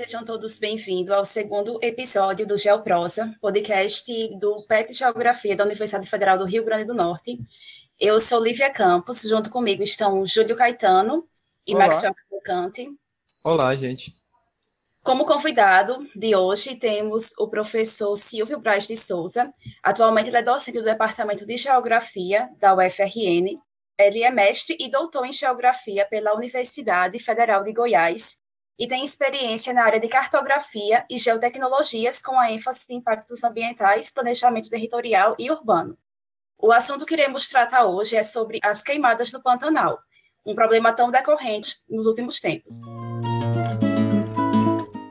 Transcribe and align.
sejam 0.00 0.24
todos 0.24 0.58
bem-vindos 0.58 1.10
ao 1.10 1.26
segundo 1.26 1.78
episódio 1.82 2.46
do 2.46 2.56
Geoprosa, 2.56 3.36
podcast 3.38 4.10
do 4.38 4.64
PET 4.66 4.94
Geografia 4.94 5.54
da 5.54 5.62
Universidade 5.62 6.08
Federal 6.08 6.38
do 6.38 6.46
Rio 6.46 6.64
Grande 6.64 6.86
do 6.86 6.94
Norte. 6.94 7.38
Eu 8.00 8.18
sou 8.18 8.42
Lívia 8.42 8.70
Campos, 8.70 9.20
junto 9.20 9.50
comigo 9.50 9.82
estão 9.82 10.24
Júlio 10.24 10.56
Caetano 10.56 11.28
e 11.66 11.74
Olá. 11.74 11.84
Maxwell 11.84 12.14
Cavalcante. 12.14 12.88
Olá, 13.44 13.74
gente. 13.74 14.16
Como 15.02 15.26
convidado 15.26 16.08
de 16.16 16.34
hoje, 16.34 16.76
temos 16.76 17.34
o 17.38 17.46
professor 17.46 18.16
Silvio 18.16 18.58
Braz 18.58 18.86
de 18.86 18.96
Souza. 18.96 19.52
Atualmente, 19.82 20.30
ele 20.30 20.38
é 20.38 20.42
docente 20.42 20.78
do 20.78 20.84
Departamento 20.84 21.44
de 21.44 21.58
Geografia 21.58 22.48
da 22.58 22.74
UFRN. 22.74 23.60
Ele 23.98 24.22
é 24.22 24.30
mestre 24.30 24.78
e 24.80 24.90
doutor 24.90 25.26
em 25.26 25.32
Geografia 25.32 26.06
pela 26.06 26.34
Universidade 26.34 27.18
Federal 27.18 27.62
de 27.62 27.74
Goiás 27.74 28.40
e 28.80 28.86
tem 28.86 29.04
experiência 29.04 29.74
na 29.74 29.84
área 29.84 30.00
de 30.00 30.08
cartografia 30.08 31.04
e 31.10 31.18
geotecnologias, 31.18 32.22
com 32.22 32.40
a 32.40 32.50
ênfase 32.50 32.86
em 32.88 32.96
impactos 32.96 33.44
ambientais, 33.44 34.10
planejamento 34.10 34.70
territorial 34.70 35.36
e 35.38 35.50
urbano. 35.50 35.98
O 36.58 36.72
assunto 36.72 37.04
que 37.04 37.12
iremos 37.12 37.46
tratar 37.46 37.84
hoje 37.84 38.16
é 38.16 38.22
sobre 38.22 38.58
as 38.62 38.82
queimadas 38.82 39.30
no 39.32 39.42
Pantanal, 39.42 39.98
um 40.46 40.54
problema 40.54 40.94
tão 40.94 41.10
decorrente 41.10 41.76
nos 41.90 42.06
últimos 42.06 42.40
tempos. 42.40 42.80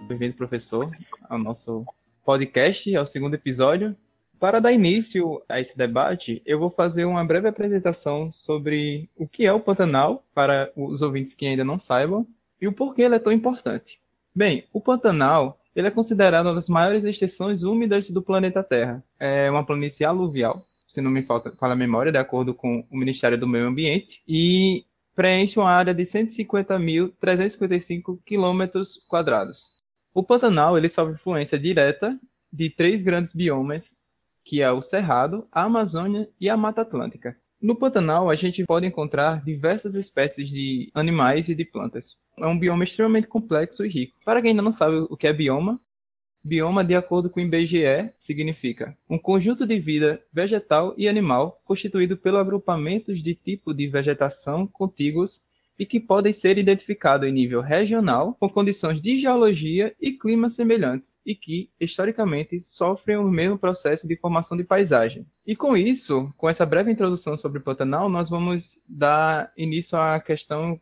Bem-vindo, 0.08 0.36
professor, 0.36 0.90
ao 1.30 1.38
nosso 1.38 1.86
podcast, 2.26 2.96
ao 2.96 3.06
segundo 3.06 3.36
episódio. 3.36 3.96
Para 4.40 4.60
dar 4.60 4.72
início 4.72 5.44
a 5.48 5.60
esse 5.60 5.78
debate, 5.78 6.42
eu 6.44 6.58
vou 6.58 6.72
fazer 6.72 7.06
uma 7.06 7.24
breve 7.24 7.48
apresentação 7.48 8.32
sobre 8.32 9.08
o 9.16 9.28
que 9.28 9.46
é 9.46 9.54
o 9.54 9.60
Pantanal, 9.60 10.24
para 10.34 10.72
os 10.76 11.04
ouvintes 11.04 11.36
que 11.36 11.46
ainda 11.46 11.64
não 11.64 11.78
saibam, 11.78 12.26
e 12.62 12.68
o 12.68 12.74
porquê 12.74 13.04
ele 13.04 13.16
é 13.16 13.20
tão 13.20 13.32
importante? 13.32 14.02
Bem, 14.36 14.66
o 14.72 14.82
Pantanal 14.82 15.60
ele 15.76 15.88
é 15.88 15.92
considerado 15.92 16.48
uma 16.48 16.56
das 16.56 16.68
maiores 16.68 17.06
extensões 17.06 17.62
úmidas 17.64 18.10
do 18.10 18.22
planeta 18.22 18.62
Terra. 18.64 19.02
É 19.20 19.50
uma 19.50 19.66
planície 19.66 20.06
aluvial, 20.06 20.66
se 20.88 21.02
não 21.02 21.10
me 21.12 21.24
falta, 21.24 21.52
fala 21.52 21.74
a 21.74 21.76
memória, 21.76 22.12
de 22.12 22.18
acordo 22.18 22.54
com 22.54 22.86
o 22.90 22.98
Ministério 22.98 23.38
do 23.38 23.48
Meio 23.48 23.68
Ambiente, 23.68 24.22
e 24.28 24.86
preenche 25.16 25.60
uma 25.60 25.72
área 25.72 25.94
de 25.94 26.04
150.355 26.04 28.20
quilômetros 28.26 29.06
quadrados. 29.08 29.78
O 30.14 30.24
Pantanal 30.24 30.78
ele 30.78 30.90
sofre 30.90 31.14
influência 31.14 31.60
direta 31.60 32.20
de 32.52 32.70
três 32.70 33.02
grandes 33.02 33.34
biomas, 33.34 33.96
que 34.44 34.62
é 34.62 34.72
o 34.72 34.82
Cerrado, 34.82 35.48
a 35.52 35.64
Amazônia 35.64 36.30
e 36.42 36.50
a 36.50 36.58
Mata 36.58 36.82
Atlântica. 36.82 37.38
No 37.62 37.76
Pantanal, 37.76 38.30
a 38.30 38.36
gente 38.36 38.64
pode 38.66 38.88
encontrar 38.88 39.44
diversas 39.44 39.94
espécies 39.94 40.50
de 40.50 40.90
animais 40.94 41.50
e 41.50 41.56
de 41.56 41.66
plantas. 41.66 42.18
É 42.42 42.48
um 42.48 42.58
bioma 42.58 42.84
extremamente 42.84 43.28
complexo 43.28 43.86
e 43.86 43.90
rico. 43.90 44.18
Para 44.24 44.42
quem 44.42 44.52
ainda 44.52 44.62
não 44.62 44.72
sabe 44.72 44.96
o 45.10 45.18
que 45.18 45.28
é 45.28 45.34
bioma, 45.34 45.80
bioma, 46.44 46.84
de 46.84 46.96
acordo 46.96 47.30
com 47.30 47.40
o 47.40 47.44
IBGE, 47.44 48.12
significa 48.18 48.98
um 49.10 49.18
conjunto 49.18 49.66
de 49.66 49.80
vida 49.80 50.22
vegetal 50.32 50.94
e 50.98 51.08
animal 51.08 51.62
constituído 51.66 52.18
pelo 52.18 52.38
agrupamentos 52.38 53.22
de 53.22 53.36
tipo 53.36 53.74
de 53.74 53.88
vegetação 53.88 54.66
contíguos 54.66 55.49
e 55.80 55.86
que 55.86 55.98
podem 55.98 56.34
ser 56.34 56.58
identificados 56.58 57.26
em 57.28 57.32
nível 57.32 57.62
regional, 57.62 58.36
com 58.38 58.50
condições 58.50 59.02
de 59.02 59.18
geologia 59.18 59.96
e 60.00 60.12
clima 60.12 60.50
semelhantes, 60.50 61.22
e 61.26 61.34
que, 61.34 61.70
historicamente, 61.80 62.60
sofrem 62.60 63.16
o 63.16 63.32
mesmo 63.32 63.58
processo 63.58 64.06
de 64.06 64.18
formação 64.18 64.58
de 64.58 64.66
paisagem. 64.66 65.26
E 65.48 65.56
com 65.56 65.78
isso, 65.78 66.30
com 66.36 66.50
essa 66.50 66.66
breve 66.66 66.92
introdução 66.92 67.38
sobre 67.38 67.60
o 67.60 67.64
Pantanal, 67.64 68.10
nós 68.10 68.30
vamos 68.30 68.84
dar 68.90 69.54
início 69.58 69.98
à 69.98 70.20
questão, 70.20 70.80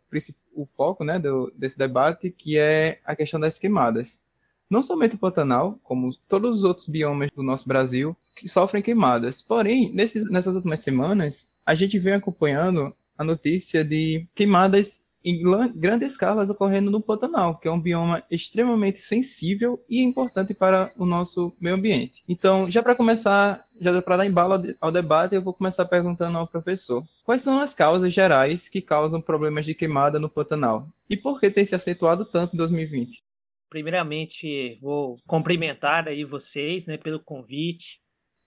o 0.56 0.66
foco 0.66 1.04
né, 1.04 1.20
do, 1.20 1.54
desse 1.56 1.78
debate, 1.78 2.32
que 2.32 2.58
é 2.58 3.00
a 3.06 3.16
questão 3.16 3.40
das 3.40 3.60
queimadas. 3.60 4.26
Não 4.68 4.82
somente 4.82 5.16
o 5.16 5.20
Pantanal, 5.20 5.80
como 5.84 6.10
todos 6.28 6.58
os 6.58 6.64
outros 6.64 6.88
biomas 6.88 7.30
do 7.36 7.44
nosso 7.44 7.68
Brasil, 7.68 8.18
que 8.36 8.50
sofrem 8.50 8.82
queimadas. 8.82 9.44
Porém, 9.44 9.94
nesses, 9.94 10.30
nessas 10.30 10.56
últimas 10.56 10.80
semanas, 10.80 11.52
a 11.64 11.76
gente 11.76 12.00
vem 12.00 12.14
acompanhando 12.14 12.94
a 13.18 13.24
notícia 13.24 13.84
de 13.84 14.28
queimadas 14.36 15.08
em 15.28 15.42
grandes 15.76 16.14
escalas 16.14 16.50
ocorrendo 16.50 16.90
no 16.90 17.02
Pantanal, 17.02 17.58
que 17.58 17.68
é 17.68 17.72
um 17.72 17.80
bioma 17.80 18.24
extremamente 18.32 19.00
sensível 19.00 19.84
e 19.90 20.02
importante 20.02 20.54
para 20.54 20.92
o 20.98 21.06
nosso 21.06 21.54
meio 21.60 21.76
ambiente. 21.76 22.24
Então, 22.30 22.72
já 22.72 22.82
para 22.82 22.96
começar, 22.96 23.62
já 23.82 24.02
para 24.02 24.18
dar 24.18 24.26
embalo 24.26 24.64
ao 24.80 24.92
debate, 24.92 25.36
eu 25.36 25.42
vou 25.42 25.54
começar 25.54 25.86
perguntando 25.86 26.38
ao 26.38 26.48
professor: 26.48 27.04
quais 27.26 27.42
são 27.42 27.60
as 27.60 27.76
causas 27.76 28.14
gerais 28.14 28.70
que 28.70 28.82
causam 28.82 29.20
problemas 29.20 29.66
de 29.66 29.74
queimada 29.74 30.18
no 30.18 30.30
Pantanal? 30.30 30.88
E 31.10 31.18
por 31.18 31.42
que 31.42 31.50
tem 31.50 31.66
se 31.66 31.76
acentuado 31.76 32.24
tanto 32.24 32.54
em 32.54 32.58
2020? 32.58 33.22
Primeiramente, 33.70 34.78
vou 34.82 35.18
cumprimentar 35.28 36.08
aí 36.08 36.24
vocês, 36.24 36.86
né, 36.86 36.96
pelo 36.96 37.20
convite. 37.20 38.00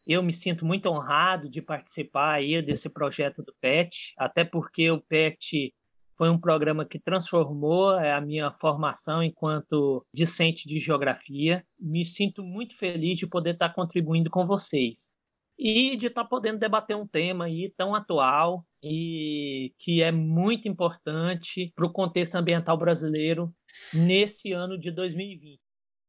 Eu 0.06 0.22
me 0.22 0.32
sinto 0.32 0.64
muito 0.66 0.88
honrado 0.88 1.48
de 1.48 1.62
participar 1.62 2.34
aí 2.34 2.60
desse 2.62 2.88
projeto 2.90 3.42
do 3.42 3.54
PET, 3.60 4.14
até 4.18 4.44
porque 4.44 4.90
o 4.90 5.00
PET 5.00 5.72
foi 6.16 6.28
um 6.28 6.38
programa 6.38 6.84
que 6.84 6.98
transformou 6.98 7.98
é, 7.98 8.12
a 8.12 8.20
minha 8.20 8.50
formação 8.50 9.22
enquanto 9.22 10.04
discente 10.12 10.68
de 10.68 10.78
geografia. 10.78 11.64
Me 11.78 12.04
sinto 12.04 12.42
muito 12.42 12.76
feliz 12.76 13.18
de 13.18 13.26
poder 13.26 13.54
estar 13.54 13.72
contribuindo 13.72 14.28
com 14.28 14.44
vocês 14.44 15.12
e 15.58 15.96
de 15.96 16.06
estar 16.06 16.24
podendo 16.24 16.58
debater 16.58 16.96
um 16.96 17.06
tema 17.06 17.44
aí 17.44 17.72
tão 17.76 17.94
atual 17.94 18.66
e 18.82 19.74
que 19.78 20.02
é 20.02 20.10
muito 20.10 20.68
importante 20.68 21.72
para 21.74 21.86
o 21.86 21.92
contexto 21.92 22.34
ambiental 22.34 22.76
brasileiro 22.76 23.50
nesse 23.92 24.52
ano 24.52 24.78
de 24.78 24.90
2020. 24.90 25.60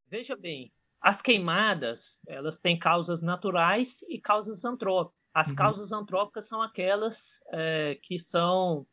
Veja 0.10 0.36
bem, 0.36 0.72
as 1.02 1.22
queimadas, 1.22 2.22
elas 2.28 2.58
têm 2.60 2.78
causas 2.78 3.24
naturais 3.24 4.04
e 4.08 4.20
causas 4.20 4.64
antrópicas. 4.64 5.20
As 5.34 5.50
uhum. 5.50 5.56
causas 5.56 5.92
antrópicas 5.92 6.48
são 6.48 6.62
aquelas 6.62 7.42
é, 7.52 7.98
que 8.04 8.20
são, 8.20 8.86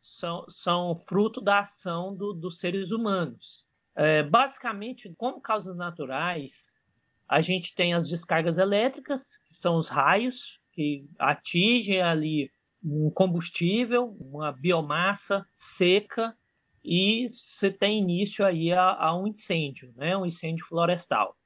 são, 0.00 0.44
são 0.48 0.94
fruto 0.94 1.40
da 1.40 1.60
ação 1.60 2.14
do, 2.14 2.32
dos 2.32 2.58
seres 2.60 2.92
humanos. 2.92 3.66
É, 3.94 4.22
basicamente, 4.22 5.12
como 5.16 5.40
causas 5.40 5.76
naturais, 5.76 6.74
a 7.28 7.40
gente 7.40 7.74
tem 7.74 7.92
as 7.92 8.06
descargas 8.06 8.58
elétricas, 8.58 9.38
que 9.38 9.54
são 9.54 9.76
os 9.76 9.88
raios, 9.88 10.60
que 10.72 11.06
atingem 11.18 12.00
ali 12.00 12.50
um 12.84 13.10
combustível, 13.10 14.16
uma 14.20 14.52
biomassa 14.52 15.46
seca 15.54 16.36
e 16.84 17.28
você 17.28 17.70
tem 17.70 17.98
início 17.98 18.44
aí 18.44 18.72
a, 18.72 18.94
a 18.94 19.16
um 19.16 19.26
incêndio, 19.26 19.92
né, 19.96 20.16
um 20.16 20.26
incêndio 20.26 20.66
florestal. 20.66 21.36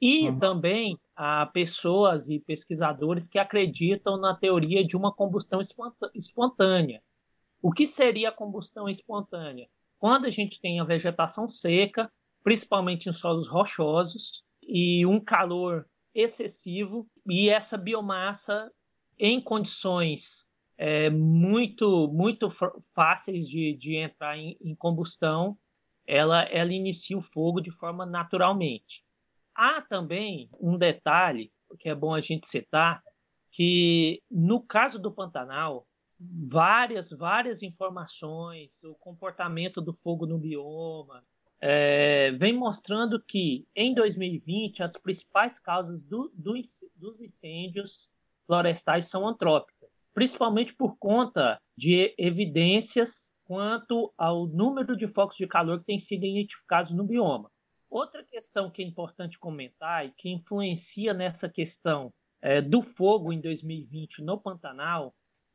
E 0.00 0.28
uhum. 0.28 0.38
também 0.38 0.98
há 1.14 1.46
pessoas 1.46 2.28
e 2.28 2.38
pesquisadores 2.38 3.28
que 3.28 3.38
acreditam 3.38 4.16
na 4.18 4.34
teoria 4.34 4.84
de 4.84 4.96
uma 4.96 5.12
combustão 5.12 5.60
espontânea. 6.14 7.02
O 7.60 7.72
que 7.72 7.86
seria 7.86 8.28
a 8.28 8.32
combustão 8.32 8.88
espontânea? 8.88 9.68
Quando 9.98 10.26
a 10.26 10.30
gente 10.30 10.60
tem 10.60 10.78
a 10.78 10.84
vegetação 10.84 11.48
seca, 11.48 12.10
principalmente 12.44 13.08
em 13.08 13.12
solos 13.12 13.48
rochosos, 13.48 14.44
e 14.62 15.04
um 15.04 15.18
calor 15.18 15.86
excessivo, 16.14 17.08
e 17.28 17.48
essa 17.48 17.76
biomassa 17.76 18.70
em 19.18 19.40
condições 19.40 20.47
é, 20.78 21.10
muito 21.10 22.08
muito 22.08 22.48
fáceis 22.94 23.48
de, 23.48 23.74
de 23.74 23.96
entrar 23.96 24.38
em, 24.38 24.56
em, 24.60 24.76
combustão, 24.76 25.58
ela, 26.06 26.44
ela 26.44 26.72
inicia 26.72 27.18
o 27.18 27.22
fogo 27.22 27.60
de 27.60 27.72
forma 27.72 28.06
naturalmente. 28.06 29.04
Há 29.54 29.82
também 29.82 30.48
um 30.60 30.78
detalhe 30.78 31.52
que 31.80 31.88
é 31.88 31.94
bom 31.94 32.14
a 32.14 32.20
gente 32.20 32.46
citar, 32.46 33.02
que 33.50 34.22
no 34.30 34.60
caso 34.60 35.00
do 35.00 35.12
Pantanal, 35.12 35.86
várias, 36.18 37.10
várias 37.10 37.62
informações, 37.62 38.82
o 38.84 38.94
comportamento 38.94 39.80
do 39.80 39.92
fogo 39.92 40.26
no 40.26 40.38
bioma, 40.38 41.24
é, 41.60 42.30
vem 42.32 42.52
mostrando 42.52 43.20
que 43.20 43.66
em 43.74 43.92
2020 43.92 44.82
as 44.84 44.96
principais 44.96 45.58
causas 45.58 46.04
do, 46.04 46.30
do, 46.32 46.54
dos 46.94 47.20
incêndios 47.20 48.12
florestais 48.44 49.08
são 49.08 49.26
antrópicas 49.26 49.77
principalmente 50.18 50.74
por 50.74 50.98
conta 50.98 51.62
de 51.76 52.12
evidências 52.18 53.36
quanto 53.44 54.12
ao 54.18 54.48
número 54.48 54.96
de 54.96 55.06
focos 55.06 55.36
de 55.36 55.46
calor 55.46 55.78
que 55.78 55.84
têm 55.84 55.96
sido 55.96 56.26
identificados 56.26 56.90
no 56.90 57.04
bioma. 57.04 57.48
Outra 57.88 58.24
questão 58.24 58.68
que 58.68 58.82
é 58.82 58.84
importante 58.84 59.38
comentar 59.38 60.04
e 60.04 60.10
que 60.10 60.28
influencia 60.28 61.14
nessa 61.14 61.48
questão 61.48 62.12
é, 62.42 62.60
do 62.60 62.82
fogo 62.82 63.32
em 63.32 63.40
2020 63.40 64.24
no 64.24 64.36
Pantanal 64.40 65.14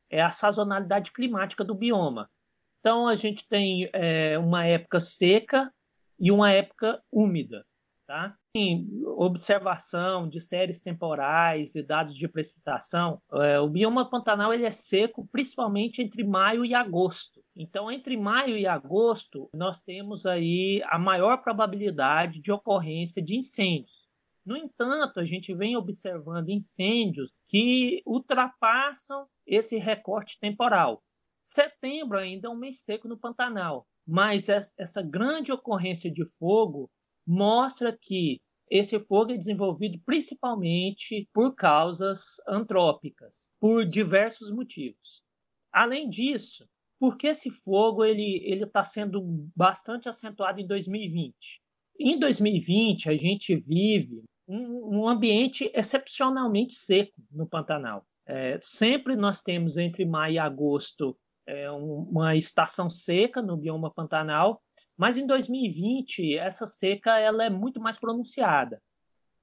é 0.10 0.22
a 0.22 0.30
sazonalidade 0.30 1.12
climática 1.12 1.66
do 1.66 1.76
bioma. 1.76 2.32
Então, 2.80 3.06
a 3.06 3.16
gente 3.16 3.46
tem 3.50 3.90
é, 3.92 4.40
uma 4.40 4.66
época 4.66 5.02
seca 5.02 5.74
e 6.18 6.32
uma 6.32 6.54
época 6.54 7.04
úmida. 7.12 7.66
Tá? 8.06 8.36
Em 8.54 8.86
observação 9.06 10.28
de 10.28 10.42
séries 10.42 10.82
temporais 10.82 11.74
e 11.74 11.82
dados 11.82 12.16
de 12.16 12.28
precipitação, 12.28 13.22
é, 13.32 13.58
o 13.60 13.70
bioma 13.70 14.10
Pantanal 14.10 14.54
ele 14.54 14.66
é 14.66 14.72
seco 14.72 15.26
principalmente 15.32 16.02
entre 16.02 16.22
maio 16.22 16.66
e 16.66 16.76
agosto. 16.76 17.42
Então, 17.56 17.90
entre 17.90 18.18
maio 18.18 18.58
e 18.58 18.68
agosto, 18.68 19.50
nós 19.54 19.82
temos 19.82 20.26
aí 20.26 20.84
a 20.88 21.00
maior 21.00 21.38
probabilidade 21.38 22.42
de 22.42 22.52
ocorrência 22.52 23.22
de 23.22 23.38
incêndios. 23.38 24.06
No 24.46 24.58
entanto, 24.58 25.22
a 25.22 25.26
gente 25.26 25.54
vem 25.56 25.78
observando 25.78 26.50
incêndios 26.50 27.32
que 27.48 28.04
ultrapassam 28.06 29.26
esse 29.48 29.78
recorte 29.78 30.38
temporal. 30.40 31.02
Setembro 31.42 32.18
ainda 32.18 32.48
é 32.48 32.52
um 32.52 32.58
mês 32.58 32.82
seco 32.82 33.08
no 33.08 33.18
Pantanal, 33.18 33.88
mas 34.06 34.50
essa 34.50 35.02
grande 35.02 35.52
ocorrência 35.52 36.12
de 36.12 36.26
fogo 36.38 36.92
mostra 37.26 37.98
que 38.00 38.42
esse 38.70 39.00
fogo 39.00 39.32
é 39.32 39.38
desenvolvido 39.38 40.00
principalmente 40.06 41.30
por 41.34 41.54
causas 41.54 42.38
antrópicas, 42.48 43.52
por 43.60 43.86
diversos 43.86 44.52
motivos. 44.52 45.24
Além 45.72 46.10
disso, 46.10 46.68
porque 47.00 47.28
esse 47.28 47.52
fogo 47.52 48.04
ele 48.04 48.42
ele 48.44 48.64
está 48.64 48.84
sendo 48.84 49.22
bastante 49.56 50.08
acentuado 50.08 50.60
em 50.60 50.66
2020. 50.66 51.62
Em 52.00 52.18
2020 52.18 53.10
a 53.10 53.16
gente 53.16 53.56
vive 53.56 54.24
um, 54.48 55.00
um 55.00 55.08
ambiente 55.08 55.70
excepcionalmente 55.74 56.74
seco 56.74 57.22
no 57.32 57.48
Pantanal. 57.48 58.06
É, 58.26 58.58
sempre 58.60 59.16
nós 59.16 59.42
temos 59.42 59.78
entre 59.78 60.06
maio 60.06 60.36
e 60.36 60.40
agosto 60.40 61.16
é, 61.46 61.70
uma 61.70 62.36
estação 62.36 62.90
seca 62.90 63.42
no 63.42 63.58
bioma 63.58 63.92
Pantanal, 63.94 64.63
mas 64.98 65.18
em 65.18 65.26
2020 65.26 66.38
essa 66.38 66.66
seca 66.66 67.18
ela 67.18 67.44
é 67.44 67.50
muito 67.50 67.80
mais 67.80 68.00
pronunciada, 68.00 68.82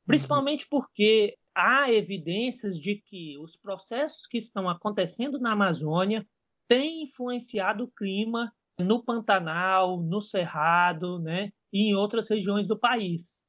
principalmente 0.06 0.67
porque 0.69 1.37
há 1.55 1.91
evidências 1.91 2.79
de 2.79 2.97
que 2.97 3.37
os 3.38 3.56
processos 3.56 4.26
que 4.26 4.38
estão 4.38 4.69
acontecendo 4.69 5.38
na 5.38 5.52
Amazônia 5.52 6.26
têm 6.69 7.02
influenciado 7.02 7.85
o 7.85 7.91
clima 7.91 8.52
no 8.79 9.02
Pantanal, 9.02 10.00
no 10.00 10.20
Cerrado, 10.20 11.19
né, 11.19 11.53
e 11.73 11.91
em 11.91 11.94
outras 11.94 12.29
regiões 12.29 12.67
do 12.67 12.79
país. 12.79 13.46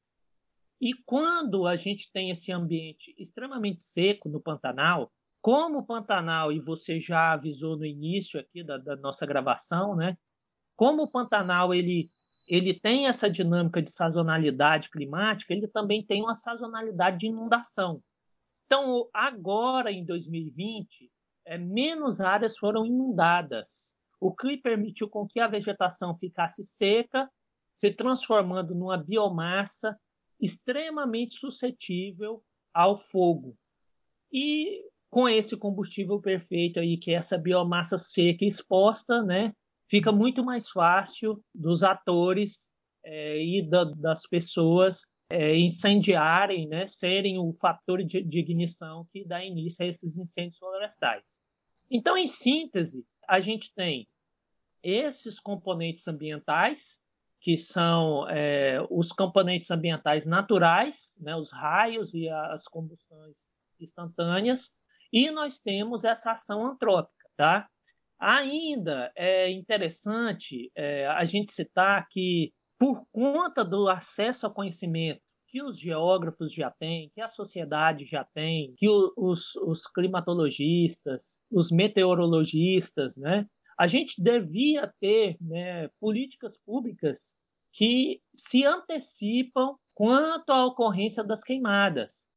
E 0.80 0.94
quando 1.06 1.68
a 1.68 1.76
gente 1.76 2.12
tem 2.12 2.32
esse 2.32 2.52
ambiente 2.52 3.14
extremamente 3.18 3.84
seco 3.84 4.28
no 4.28 4.42
Pantanal, 4.42 5.12
como 5.40 5.80
o 5.80 5.86
Pantanal, 5.86 6.52
e 6.52 6.60
você 6.60 7.00
já 7.00 7.34
avisou 7.34 7.78
no 7.78 7.86
início 7.86 8.40
aqui 8.40 8.64
da, 8.64 8.78
da 8.78 8.96
nossa 8.96 9.26
gravação, 9.26 9.96
né? 9.96 10.18
Como 10.76 11.04
o 11.04 11.12
Pantanal 11.12 11.74
ele, 11.74 12.10
ele 12.48 12.74
tem 12.80 13.08
essa 13.08 13.30
dinâmica 13.30 13.82
de 13.82 13.92
sazonalidade 13.92 14.90
climática, 14.90 15.54
ele 15.54 15.68
também 15.68 16.06
tem 16.06 16.22
uma 16.22 16.34
sazonalidade 16.34 17.20
de 17.20 17.28
inundação. 17.28 18.02
Então, 18.66 19.10
agora 19.14 19.92
em 19.92 20.06
2020, 20.06 21.12
é, 21.46 21.58
menos 21.58 22.22
áreas 22.22 22.58
foram 22.58 22.86
inundadas, 22.86 23.98
o 24.20 24.34
que 24.34 24.58
permitiu 24.58 25.10
com 25.10 25.28
que 25.28 25.40
a 25.40 25.48
vegetação 25.48 26.16
ficasse 26.16 26.64
seca, 26.64 27.30
se 27.74 27.92
transformando 27.92 28.76
numa 28.76 28.98
biomassa 28.98 30.00
extremamente 30.40 31.36
suscetível 31.36 32.44
ao 32.74 32.98
fogo. 32.98 33.58
E 34.32 34.86
com 35.10 35.28
esse 35.28 35.58
combustível 35.58 36.20
perfeito 36.22 36.80
aí, 36.80 36.98
que 36.98 37.12
é 37.12 37.16
essa 37.16 37.38
biomassa 37.38 37.98
seca 37.98 38.46
exposta, 38.46 39.22
né, 39.22 39.54
fica 39.92 40.10
muito 40.10 40.42
mais 40.42 40.70
fácil 40.70 41.44
dos 41.54 41.84
atores 41.84 42.74
é, 43.04 43.44
e 43.44 43.62
da, 43.62 43.84
das 43.84 44.26
pessoas 44.26 45.06
é, 45.30 45.58
incendiarem, 45.58 46.66
né, 46.66 46.88
serem 46.88 47.38
o 47.38 47.52
fator 47.52 48.02
de, 48.02 48.24
de 48.24 48.40
ignição 48.40 49.06
que 49.12 49.26
dá 49.26 49.44
início 49.44 49.84
a 49.84 49.90
esses 49.90 50.18
incêndios 50.18 50.58
florestais. 50.58 51.42
Então, 51.90 52.18
em 52.18 52.26
síntese, 52.26 53.06
a 53.28 53.42
gente 53.42 53.74
tem 53.76 54.08
esses 54.82 55.42
componentes 55.42 56.08
ambientais, 56.08 57.02
que 57.42 57.58
são 57.58 58.30
é, 58.30 58.78
os 58.90 59.12
componentes 59.12 59.72
ambientais 59.72 60.26
naturais, 60.26 61.18
né, 61.20 61.36
os 61.36 61.52
raios 61.52 62.14
e 62.14 62.30
as 62.30 62.64
combustões 62.64 63.46
instantâneas, 63.78 64.74
e 65.12 65.30
nós 65.32 65.60
temos 65.60 66.06
essa 66.06 66.32
ação 66.32 66.66
antrópica, 66.66 67.30
tá? 67.36 67.68
Ainda 68.22 69.12
é 69.16 69.50
interessante 69.50 70.72
é, 70.76 71.08
a 71.08 71.26
gente 71.26 71.52
citar 71.52 72.08
que, 72.08 72.54
por 72.78 73.04
conta 73.12 73.66
do 73.66 73.90
acesso 73.90 74.46
ao 74.46 74.54
conhecimento 74.54 75.20
que 75.48 75.64
os 75.64 75.80
geógrafos 75.80 76.54
já 76.54 76.70
têm, 76.70 77.10
que 77.16 77.20
a 77.20 77.28
sociedade 77.28 78.06
já 78.06 78.24
tem, 78.24 78.76
que 78.78 78.88
o, 78.88 79.12
os, 79.18 79.56
os 79.56 79.88
climatologistas, 79.88 81.42
os 81.52 81.72
meteorologistas, 81.72 83.18
né? 83.18 83.48
A 83.76 83.88
gente 83.88 84.22
devia 84.22 84.88
ter 85.00 85.36
né, 85.42 85.90
políticas 86.00 86.60
públicas 86.64 87.36
que 87.74 88.22
se 88.36 88.64
antecipam 88.64 89.76
quanto 89.96 90.52
à 90.52 90.64
ocorrência 90.68 91.24
das 91.24 91.44
queimadas. 91.44 92.28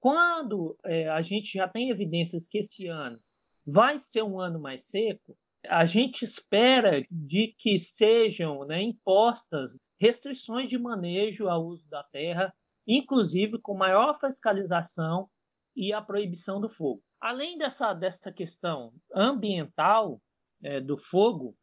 Quando 0.00 0.74
é, 0.86 1.06
a 1.10 1.20
gente 1.20 1.52
já 1.52 1.68
tem 1.68 1.90
evidências 1.90 2.48
que 2.48 2.58
esse 2.58 2.86
ano 2.86 3.18
vai 3.66 3.98
ser 3.98 4.22
um 4.22 4.38
ano 4.40 4.60
mais 4.60 4.86
seco, 4.86 5.36
a 5.68 5.84
gente 5.84 6.24
espera 6.24 7.04
de 7.10 7.54
que 7.58 7.78
sejam 7.78 8.64
né, 8.66 8.82
impostas 8.82 9.78
restrições 9.98 10.68
de 10.68 10.78
manejo 10.78 11.48
ao 11.48 11.64
uso 11.64 11.88
da 11.88 12.02
terra, 12.02 12.54
inclusive 12.86 13.58
com 13.58 13.74
maior 13.74 14.14
fiscalização 14.14 15.28
e 15.74 15.92
a 15.92 16.02
proibição 16.02 16.60
do 16.60 16.68
fogo. 16.68 17.02
Além 17.20 17.56
dessa, 17.56 17.94
dessa 17.94 18.30
questão 18.30 18.92
ambiental 19.14 20.20
é, 20.62 20.80
do 20.80 20.96
fogo, 20.96 21.56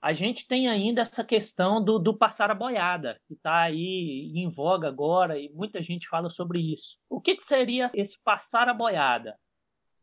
a 0.00 0.12
gente 0.12 0.48
tem 0.48 0.68
ainda 0.68 1.02
essa 1.02 1.22
questão 1.22 1.82
do, 1.82 1.98
do 1.98 2.16
passar 2.16 2.50
a 2.50 2.54
boiada, 2.54 3.20
que 3.28 3.34
está 3.34 3.60
aí 3.60 4.32
em 4.34 4.48
voga 4.48 4.88
agora 4.88 5.38
e 5.38 5.48
muita 5.50 5.80
gente 5.82 6.08
fala 6.08 6.28
sobre 6.28 6.60
isso. 6.72 6.98
O 7.08 7.20
que, 7.20 7.36
que 7.36 7.44
seria 7.44 7.86
esse 7.94 8.18
passar 8.24 8.68
a 8.68 8.74
boiada? 8.74 9.38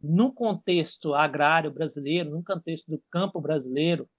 No 0.01 0.31
contexto 0.33 1.13
agrário 1.13 1.71
brasileiro, 1.71 2.31
no 2.31 2.43
contexto 2.43 2.89
do 2.89 3.03
campo 3.11 3.41
brasileiro, 3.41 4.09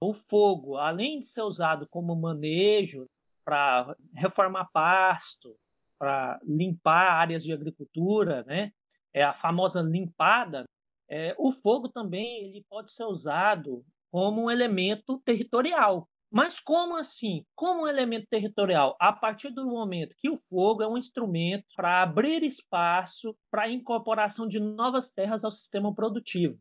o 0.00 0.12
fogo, 0.12 0.76
além 0.76 1.20
de 1.20 1.26
ser 1.26 1.42
usado 1.42 1.88
como 1.88 2.14
manejo 2.14 3.08
para 3.44 3.96
reformar 4.14 4.68
pasto, 4.72 5.56
para 5.98 6.40
limpar 6.44 7.12
áreas 7.12 7.44
de 7.44 7.52
agricultura, 7.52 8.42
né? 8.44 8.72
é 9.12 9.22
a 9.22 9.34
famosa 9.34 9.82
limpada, 9.82 10.64
é, 11.08 11.34
o 11.38 11.52
fogo 11.52 11.88
também 11.88 12.44
ele 12.44 12.64
pode 12.68 12.92
ser 12.92 13.04
usado 13.04 13.84
como 14.10 14.44
um 14.44 14.50
elemento 14.50 15.18
territorial. 15.20 16.08
Mas 16.32 16.58
como 16.58 16.96
assim? 16.96 17.44
Como 17.54 17.82
um 17.82 17.86
elemento 17.86 18.26
territorial? 18.30 18.96
A 18.98 19.12
partir 19.12 19.50
do 19.50 19.66
momento 19.66 20.16
que 20.18 20.30
o 20.30 20.38
fogo 20.38 20.82
é 20.82 20.88
um 20.88 20.96
instrumento 20.96 21.66
para 21.76 22.02
abrir 22.02 22.42
espaço 22.42 23.36
para 23.50 23.64
a 23.64 23.70
incorporação 23.70 24.48
de 24.48 24.58
novas 24.58 25.10
terras 25.10 25.44
ao 25.44 25.50
sistema 25.50 25.94
produtivo. 25.94 26.58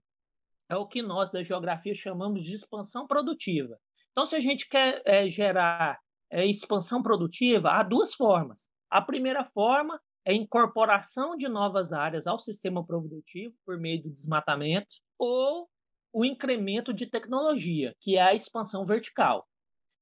É 0.67 0.75
o 0.75 0.85
que 0.85 1.01
nós 1.01 1.31
da 1.31 1.41
geografia 1.41 1.93
chamamos 1.93 2.43
de 2.43 2.53
expansão 2.53 3.07
produtiva. 3.07 3.79
Então, 4.11 4.25
se 4.25 4.35
a 4.35 4.41
gente 4.41 4.67
quer 4.67 5.01
é, 5.05 5.29
gerar 5.29 5.97
é, 6.29 6.45
expansão 6.45 7.01
produtiva, 7.01 7.71
há 7.71 7.81
duas 7.81 8.13
formas. 8.13 8.67
A 8.89 9.01
primeira 9.01 9.45
forma 9.45 10.01
é 10.25 10.33
incorporação 10.33 11.37
de 11.37 11.47
novas 11.47 11.93
áreas 11.93 12.27
ao 12.27 12.37
sistema 12.37 12.85
produtivo 12.85 13.55
por 13.65 13.79
meio 13.79 14.03
do 14.03 14.09
desmatamento, 14.09 14.95
ou 15.17 15.69
o 16.11 16.25
incremento 16.25 16.93
de 16.93 17.05
tecnologia, 17.05 17.95
que 18.01 18.17
é 18.17 18.21
a 18.21 18.33
expansão 18.33 18.83
vertical. 18.83 19.47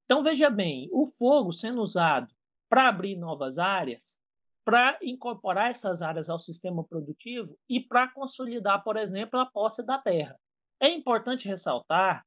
Então, 0.10 0.24
veja 0.24 0.50
bem, 0.50 0.90
o 0.92 1.06
fogo 1.06 1.52
sendo 1.52 1.84
usado 1.84 2.34
para 2.68 2.90
abrir 2.90 3.16
novas 3.16 3.60
áreas, 3.60 4.18
para 4.66 4.98
incorporar 5.04 5.70
essas 5.70 6.02
áreas 6.02 6.32
ao 6.32 6.40
sistema 6.40 6.84
produtivo 6.84 7.56
e 7.70 7.80
para 7.80 8.12
consolidar, 8.12 8.84
por 8.84 8.98
exemplo, 8.98 9.40
a 9.40 9.46
posse 9.46 9.86
da 9.86 10.00
terra. 10.00 10.36
É 10.80 10.90
importante 10.90 11.48
ressaltar 11.48 12.26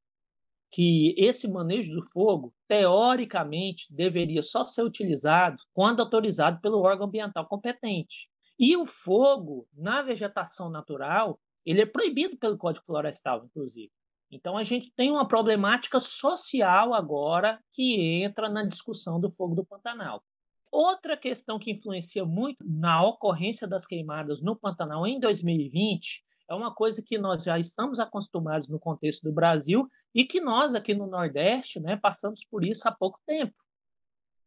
que 0.70 1.12
esse 1.18 1.50
manejo 1.50 1.92
do 1.92 2.08
fogo, 2.10 2.54
teoricamente, 2.68 3.92
deveria 3.92 4.44
só 4.44 4.62
ser 4.62 4.82
utilizado 4.82 5.60
quando 5.74 5.98
autorizado 5.98 6.60
pelo 6.60 6.82
órgão 6.82 7.08
ambiental 7.08 7.48
competente. 7.48 8.30
E 8.56 8.76
o 8.76 8.86
fogo, 8.86 9.66
na 9.72 10.02
vegetação 10.02 10.70
natural, 10.70 11.36
ele 11.66 11.80
é 11.80 11.86
proibido 11.86 12.36
pelo 12.36 12.56
Código 12.56 12.86
Florestal, 12.86 13.44
inclusive. 13.44 13.90
Então 14.32 14.56
a 14.56 14.62
gente 14.62 14.90
tem 14.96 15.10
uma 15.10 15.28
problemática 15.28 16.00
social 16.00 16.94
agora 16.94 17.62
que 17.70 18.22
entra 18.24 18.48
na 18.48 18.64
discussão 18.64 19.20
do 19.20 19.30
fogo 19.30 19.54
do 19.54 19.64
Pantanal. 19.64 20.24
Outra 20.70 21.18
questão 21.18 21.58
que 21.58 21.70
influencia 21.70 22.24
muito 22.24 22.64
na 22.66 23.04
ocorrência 23.04 23.68
das 23.68 23.86
queimadas 23.86 24.40
no 24.40 24.56
Pantanal 24.56 25.06
em 25.06 25.20
2020 25.20 26.24
é 26.48 26.54
uma 26.54 26.74
coisa 26.74 27.02
que 27.06 27.18
nós 27.18 27.44
já 27.44 27.58
estamos 27.58 28.00
acostumados 28.00 28.70
no 28.70 28.80
contexto 28.80 29.22
do 29.22 29.32
Brasil 29.32 29.86
e 30.14 30.24
que 30.24 30.40
nós 30.40 30.74
aqui 30.74 30.94
no 30.94 31.06
Nordeste 31.06 31.78
né, 31.78 31.96
passamos 31.96 32.42
por 32.50 32.64
isso 32.64 32.88
há 32.88 32.92
pouco 32.92 33.20
tempo, 33.26 33.54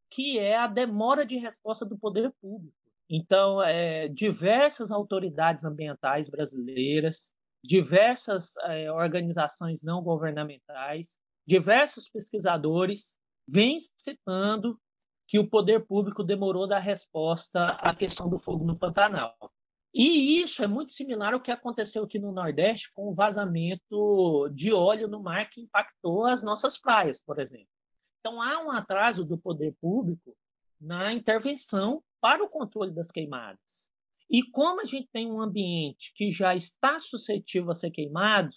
que 0.10 0.40
é 0.40 0.58
a 0.58 0.66
demora 0.66 1.24
de 1.26 1.38
resposta 1.38 1.86
do 1.86 1.98
poder 1.98 2.34
público. 2.42 2.76
Então, 3.08 3.62
é, 3.62 4.08
diversas 4.08 4.90
autoridades 4.90 5.64
ambientais 5.64 6.28
brasileiras, 6.28 7.36
diversas 7.68 8.56
é, 8.64 8.92
organizações 8.92 9.84
não 9.84 10.02
governamentais 10.02 11.18
diversos 11.46 12.10
pesquisadores 12.10 13.18
vêm 13.48 13.78
citando 13.98 14.80
que 15.28 15.40
o 15.40 15.50
poder 15.50 15.86
público 15.86 16.24
demorou 16.24 16.66
a 16.66 16.70
dar 16.70 16.80
resposta 16.80 17.70
à 17.70 17.96
questão 17.96 18.30
do 18.30 18.40
fogo 18.40 18.66
no 18.66 18.78
Pantanal. 18.78 19.36
E 19.94 20.42
isso 20.42 20.64
é 20.64 20.68
muito 20.68 20.92
similar 20.92 21.34
ao 21.34 21.42
que 21.42 21.52
aconteceu 21.52 22.04
aqui 22.04 22.20
no 22.20 22.32
Nordeste 22.32 22.92
com 22.94 23.10
o 23.10 23.14
vazamento 23.14 24.50
de 24.54 24.74
óleo 24.74 25.08
no 25.08 25.24
mar 25.24 25.50
que 25.50 25.62
impactou 25.62 26.26
as 26.26 26.44
nossas 26.44 26.78
praias, 26.78 27.22
por 27.22 27.40
exemplo. 27.40 27.70
Então, 28.20 28.42
há 28.42 28.62
um 28.62 28.72
atraso 28.72 29.24
do 29.24 29.38
poder 29.38 29.74
público 29.80 30.36
na 30.82 31.14
intervenção 31.14 32.04
para 32.20 32.44
o 32.44 32.50
controle 32.50 32.92
das 32.92 33.10
queimadas. 33.10 33.90
E 34.30 34.42
como 34.52 34.82
a 34.82 34.86
gente 34.86 35.08
tem 35.12 35.32
um 35.32 35.40
ambiente 35.40 36.12
que 36.16 36.32
já 36.32 36.56
está 36.56 37.00
suscetível 37.00 37.72
a 37.72 37.76
ser 37.76 37.92
queimado, 37.92 38.50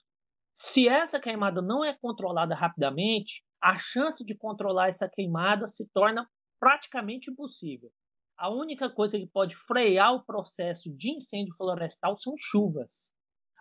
se 0.55 0.89
essa 0.89 1.21
queimada 1.21 1.63
não 1.63 1.85
é 1.85 1.97
controlada 1.97 2.55
rapidamente, 2.55 3.45
a 3.63 3.77
chance 3.77 4.25
de 4.25 4.37
controlar 4.37 4.89
essa 4.89 5.09
queimada 5.09 5.67
se 5.67 5.89
torna 5.93 6.29
praticamente 6.59 7.31
impossível. 7.31 7.91
A 8.37 8.51
única 8.51 8.89
coisa 8.89 9.19
que 9.19 9.27
pode 9.27 9.57
frear 9.57 10.15
o 10.15 10.25
processo 10.25 10.95
de 10.97 11.11
incêndio 11.11 11.55
florestal 11.57 12.17
são 12.17 12.35
chuvas. 12.37 13.13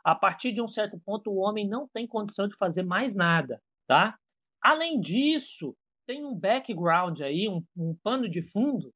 A 0.04 0.16
partir 0.16 0.52
de 0.54 0.62
um 0.62 0.68
certo 0.68 1.00
ponto, 1.04 1.30
o 1.32 1.38
homem 1.38 1.68
não 1.68 1.88
tem 1.88 2.08
condição 2.08 2.48
de 2.48 2.56
fazer 2.56 2.84
mais 2.84 3.16
nada, 3.16 3.62
tá? 3.88 4.18
Além 4.62 5.00
disso, 5.00 5.76
tem 6.06 6.26
um 6.26 6.34
background 6.34 7.22
aí, 7.22 7.50
um, 7.50 7.64
um 7.76 7.96
pano 8.04 8.30
de 8.30 8.42
fundo, 8.42 8.94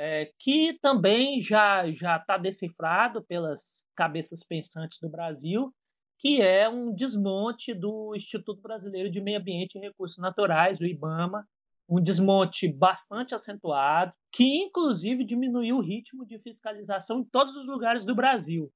é, 0.00 0.30
que 0.38 0.74
também 0.74 1.40
já 1.40 1.90
já 1.90 2.18
está 2.18 2.38
decifrado 2.38 3.20
pelas 3.24 3.84
cabeças 3.96 4.44
pensantes 4.44 5.00
do 5.00 5.08
Brasil, 5.08 5.74
que 6.20 6.40
é 6.40 6.68
um 6.68 6.94
desmonte 6.94 7.74
do 7.74 8.14
Instituto 8.14 8.62
Brasileiro 8.62 9.10
de 9.10 9.20
Meio 9.20 9.40
Ambiente 9.40 9.76
e 9.76 9.80
Recursos 9.80 10.18
Naturais, 10.18 10.78
o 10.78 10.86
IBAMA, 10.86 11.44
um 11.88 12.00
desmonte 12.00 12.68
bastante 12.68 13.34
acentuado, 13.34 14.12
que 14.30 14.44
inclusive 14.62 15.24
diminuiu 15.24 15.78
o 15.78 15.82
ritmo 15.82 16.24
de 16.24 16.38
fiscalização 16.38 17.18
em 17.18 17.24
todos 17.24 17.56
os 17.56 17.66
lugares 17.66 18.04
do 18.04 18.14
Brasil, 18.14 18.72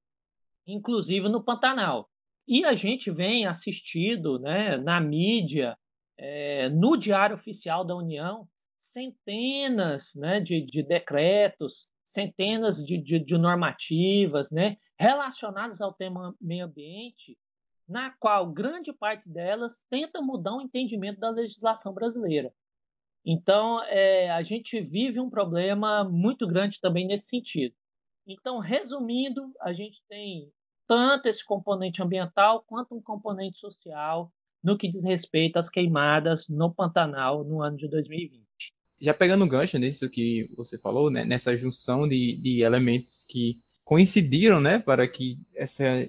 inclusive 0.67 1.29
no 1.29 1.41
Pantanal. 1.41 2.09
E 2.45 2.65
a 2.65 2.75
gente 2.75 3.09
vem 3.09 3.45
assistido 3.45 4.39
né, 4.39 4.75
na 4.75 4.99
mídia, 4.99 5.77
é, 6.17 6.69
no 6.69 6.97
Diário 6.97 7.35
Oficial 7.35 7.85
da 7.85 7.95
União, 7.95 8.45
centenas 8.83 10.13
né, 10.15 10.41
de, 10.41 10.61
de 10.61 10.83
decretos, 10.83 11.89
centenas 12.03 12.83
de, 12.83 12.97
de, 12.97 13.17
de 13.17 13.37
normativas 13.37 14.51
né, 14.51 14.75
relacionadas 14.99 15.79
ao 15.79 15.93
tema 15.93 16.35
meio 16.39 16.65
ambiente, 16.65 17.37
na 17.87 18.11
qual 18.19 18.51
grande 18.51 18.91
parte 18.91 19.31
delas 19.31 19.85
tenta 19.89 20.21
mudar 20.21 20.55
o 20.55 20.61
entendimento 20.61 21.19
da 21.19 21.29
legislação 21.29 21.93
brasileira. 21.93 22.53
Então, 23.25 23.81
é, 23.85 24.29
a 24.31 24.41
gente 24.41 24.81
vive 24.81 25.17
um 25.17 25.29
problema 25.29 26.03
muito 26.03 26.45
grande 26.45 26.81
também 26.81 27.07
nesse 27.07 27.27
sentido. 27.27 27.73
Então, 28.27 28.59
resumindo, 28.59 29.53
a 29.61 29.71
gente 29.71 30.03
tem 30.09 30.51
tanto 30.85 31.27
esse 31.27 31.43
componente 31.45 32.03
ambiental 32.03 32.63
quanto 32.67 32.95
um 32.95 33.01
componente 33.01 33.59
social 33.59 34.29
no 34.61 34.77
que 34.77 34.89
diz 34.89 35.05
respeito 35.05 35.57
às 35.57 35.69
queimadas 35.69 36.49
no 36.49 36.73
Pantanal 36.73 37.45
no 37.45 37.61
ano 37.61 37.77
de 37.77 37.87
2020. 37.87 38.42
Já 39.03 39.13
pegando 39.13 39.43
o 39.43 39.47
gancho 39.47 39.77
nisso 39.77 40.09
que 40.09 40.49
você 40.55 40.77
falou, 40.77 41.09
né, 41.09 41.25
nessa 41.25 41.57
junção 41.57 42.07
de, 42.07 42.37
de 42.37 42.61
elementos 42.61 43.25
que 43.29 43.57
coincidiram 43.83 44.61
né, 44.61 44.79
para 44.79 45.05
que 45.09 45.37
essa 45.53 46.07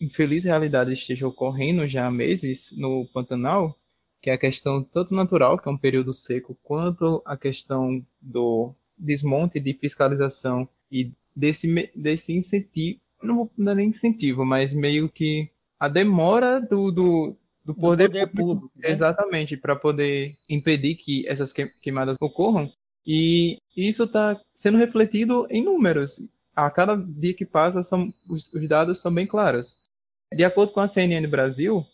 infeliz 0.00 0.42
realidade 0.42 0.92
esteja 0.92 1.24
ocorrendo 1.24 1.86
já 1.86 2.04
há 2.04 2.10
meses 2.10 2.74
no 2.76 3.06
Pantanal, 3.14 3.78
que 4.20 4.28
é 4.28 4.32
a 4.32 4.38
questão 4.38 4.82
tanto 4.82 5.14
natural, 5.14 5.56
que 5.56 5.68
é 5.68 5.70
um 5.70 5.78
período 5.78 6.12
seco, 6.12 6.58
quanto 6.64 7.22
a 7.24 7.36
questão 7.36 8.04
do 8.20 8.74
desmonte 8.98 9.60
de 9.60 9.72
fiscalização 9.74 10.68
e 10.90 11.12
desse, 11.34 11.92
desse 11.94 12.36
incentivo, 12.36 12.98
não, 13.22 13.48
não 13.56 13.70
é 13.70 13.74
nem 13.76 13.90
incentivo, 13.90 14.44
mas 14.44 14.74
meio 14.74 15.08
que 15.08 15.48
a 15.78 15.86
demora 15.86 16.60
do, 16.60 16.90
do, 16.90 17.36
do 17.64 17.74
poder, 17.74 18.08
do 18.08 18.12
poder 18.12 18.26
público, 18.26 18.54
público 18.54 18.72
né? 18.76 18.90
exatamente, 18.90 19.56
para 19.56 19.76
poder 19.76 20.34
impedir 20.48 20.96
que 20.96 21.26
essas 21.28 21.52
queimadas 21.52 22.16
ocorram. 22.20 22.70
E 23.06 23.58
isso 23.76 24.04
está 24.04 24.40
sendo 24.54 24.78
refletido 24.78 25.46
em 25.50 25.62
números. 25.62 26.20
A 26.54 26.70
cada 26.70 26.96
dia 26.96 27.34
que 27.34 27.46
passa, 27.46 27.82
são, 27.82 28.12
os, 28.28 28.52
os 28.52 28.68
dados 28.68 29.00
são 29.00 29.12
bem 29.12 29.26
claros. 29.26 29.88
De 30.32 30.44
acordo 30.44 30.72
com 30.72 30.80
a 30.80 30.88
CNN 30.88 31.26
Brasil, 31.26 31.84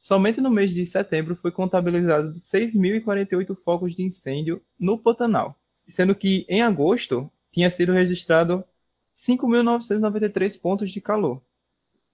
Somente 0.00 0.40
no 0.40 0.50
mês 0.50 0.72
de 0.72 0.86
setembro 0.86 1.34
foi 1.34 1.50
contabilizado 1.50 2.32
6.048 2.32 3.56
focos 3.56 3.94
de 3.94 4.02
incêndio 4.02 4.62
no 4.78 4.96
Pantanal, 4.96 5.58
sendo 5.86 6.14
que 6.14 6.46
em 6.48 6.62
agosto 6.62 7.30
tinha 7.52 7.68
sido 7.68 7.92
registrado 7.92 8.64
5.993 9.14 10.60
pontos 10.60 10.90
de 10.90 11.00
calor. 11.00 11.42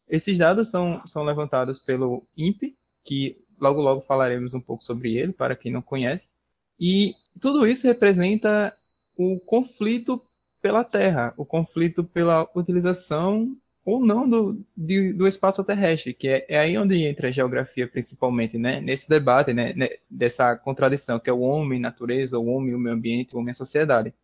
Esses 0.09 0.39
dados 0.39 0.71
são, 0.71 1.07
são 1.07 1.25
levantados 1.25 1.79
pelo 1.79 2.27
INPE, 2.37 2.77
que 3.05 3.37
logo 3.61 3.81
logo 3.81 4.01
falaremos 4.01 4.55
um 4.55 4.61
pouco 4.61 4.83
sobre 4.83 5.17
ele, 5.17 5.33
para 5.33 5.55
quem 5.55 5.71
não 5.71 5.83
conhece. 5.83 6.35
E 6.79 7.15
tudo 7.41 7.67
isso 7.67 7.87
representa 7.87 8.75
o 9.17 9.39
conflito 9.41 10.21
pela 10.61 10.83
terra, 10.83 11.33
o 11.37 11.45
conflito 11.45 12.03
pela 12.03 12.49
utilização 12.55 13.57
ou 13.85 14.05
não 14.05 14.27
do, 14.27 14.65
de, 14.75 15.13
do 15.13 15.29
espaço 15.29 15.63
terrestre, 15.63 16.15
que 16.15 16.27
é, 16.27 16.47
é, 16.49 16.59
aí 16.59 16.79
onde 16.79 17.07
entra 17.07 17.29
a 17.29 17.31
geografia 17.31 17.87
principalmente, 17.87 18.57
né? 18.57 18.81
Nesse 18.81 19.09
debate, 19.09 19.53
né? 19.53 19.75
Dessa 20.09 20.57
contradição, 20.57 21.21
que 21.21 21.29
é 21.29 21.33
o 21.33 21.41
homem, 21.41 21.79
natureza, 21.79 22.39
o 22.39 22.47
homem, 22.47 22.75
o 22.75 22.79
meio 22.79 22.97
ambiente, 22.97 23.37
o 23.37 23.39
homem, 23.39 23.51
a 23.51 23.55
sociedade. 23.55 24.15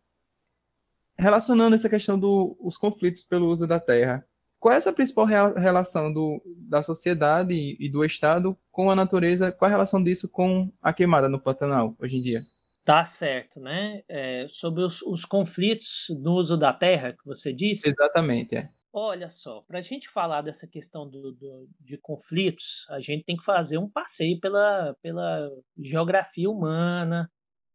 Relacionando 1.17 1.75
essa 1.75 1.87
questão 1.87 2.17
dos 2.17 2.57
do, 2.57 2.79
conflitos 2.79 3.23
pelo 3.23 3.47
uso 3.51 3.67
da 3.67 3.79
terra, 3.79 4.25
qual 4.61 4.75
é 4.75 4.77
essa 4.77 4.93
principal 4.93 5.25
relação 5.25 6.13
do, 6.13 6.39
da 6.45 6.83
sociedade 6.83 7.75
e 7.79 7.89
do 7.89 8.05
Estado 8.05 8.55
com 8.71 8.91
a 8.91 8.95
natureza? 8.95 9.51
Qual 9.51 9.67
a 9.67 9.71
relação 9.71 10.03
disso 10.03 10.29
com 10.29 10.71
a 10.79 10.93
queimada 10.93 11.27
no 11.27 11.41
Pantanal 11.41 11.95
hoje 11.99 12.17
em 12.17 12.21
dia? 12.21 12.43
Tá 12.85 13.03
certo, 13.03 13.59
né? 13.59 14.03
É, 14.07 14.45
sobre 14.47 14.83
os, 14.83 15.01
os 15.01 15.25
conflitos 15.25 16.05
no 16.21 16.33
uso 16.33 16.55
da 16.55 16.71
terra, 16.71 17.11
que 17.11 17.25
você 17.25 17.51
disse. 17.51 17.89
Exatamente, 17.89 18.55
é. 18.55 18.69
Olha 18.93 19.29
só, 19.29 19.61
para 19.61 19.79
a 19.79 19.81
gente 19.81 20.07
falar 20.07 20.43
dessa 20.43 20.67
questão 20.67 21.09
do, 21.09 21.31
do, 21.31 21.67
de 21.79 21.97
conflitos, 21.97 22.85
a 22.91 22.99
gente 22.99 23.23
tem 23.23 23.37
que 23.37 23.43
fazer 23.43 23.79
um 23.79 23.89
passeio 23.89 24.39
pela, 24.39 24.95
pela 25.01 25.49
geografia 25.75 26.47
humana, 26.47 27.31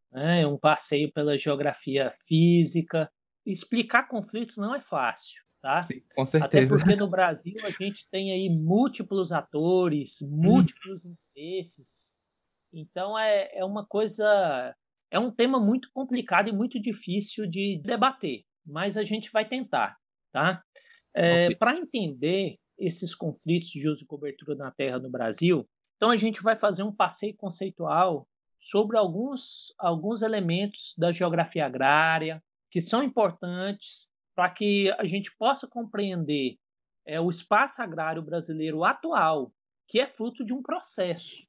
né? 0.09 0.47
um 0.47 0.57
passeio 0.57 1.11
pela 1.11 1.37
geografia 1.37 2.09
física. 2.11 3.11
Explicar 3.45 4.07
conflitos 4.07 4.55
não 4.55 4.73
é 4.73 4.79
fácil, 4.79 5.41
tá? 5.67 5.81
Sim, 5.81 6.01
com 6.15 6.25
certeza. 6.25 6.75
Até 6.75 6.83
porque 6.83 6.95
no 6.95 7.09
Brasil 7.09 7.55
a 7.63 7.69
gente 7.69 8.07
tem 8.09 8.31
aí 8.31 8.49
múltiplos 8.49 9.33
atores, 9.33 10.21
hum. 10.21 10.29
múltiplos 10.29 11.05
hum. 11.05 11.13
interesses. 11.35 12.15
Então 12.73 13.19
é, 13.19 13.49
é 13.53 13.65
uma 13.65 13.85
coisa, 13.85 14.73
é 15.11 15.19
um 15.19 15.29
tema 15.29 15.59
muito 15.59 15.89
complicado 15.93 16.47
e 16.47 16.53
muito 16.53 16.79
difícil 16.79 17.45
de 17.45 17.81
debater, 17.83 18.43
mas 18.65 18.95
a 18.95 19.03
gente 19.03 19.29
vai 19.31 19.45
tentar, 19.45 19.97
tá? 20.31 20.63
É, 21.13 21.45
okay. 21.45 21.55
Para 21.57 21.77
entender 21.77 22.57
esses 22.77 23.13
conflitos 23.13 23.67
de 23.69 23.89
uso 23.89 24.03
e 24.03 24.07
cobertura 24.07 24.55
na 24.55 24.71
terra 24.71 24.99
no 24.99 25.09
Brasil, 25.09 25.67
então 25.97 26.11
a 26.11 26.15
gente 26.15 26.41
vai 26.41 26.55
fazer 26.55 26.83
um 26.83 26.95
passeio 26.95 27.35
conceitual 27.35 28.27
sobre 28.59 28.97
alguns, 28.97 29.73
alguns 29.77 30.21
elementos 30.21 30.93
da 30.97 31.11
geografia 31.11 31.65
agrária 31.65 32.41
que 32.69 32.79
são 32.79 33.03
importantes 33.03 34.09
para 34.37 34.51
que 34.51 34.93
a 34.99 35.03
gente 35.03 35.35
possa 35.35 35.67
compreender 35.67 36.59
é, 37.07 37.19
o 37.19 37.27
espaço 37.27 37.81
agrário 37.81 38.21
brasileiro 38.21 38.83
atual, 38.83 39.51
que 39.87 39.99
é 39.99 40.05
fruto 40.05 40.45
de 40.45 40.53
um 40.53 40.61
processo. 40.61 41.47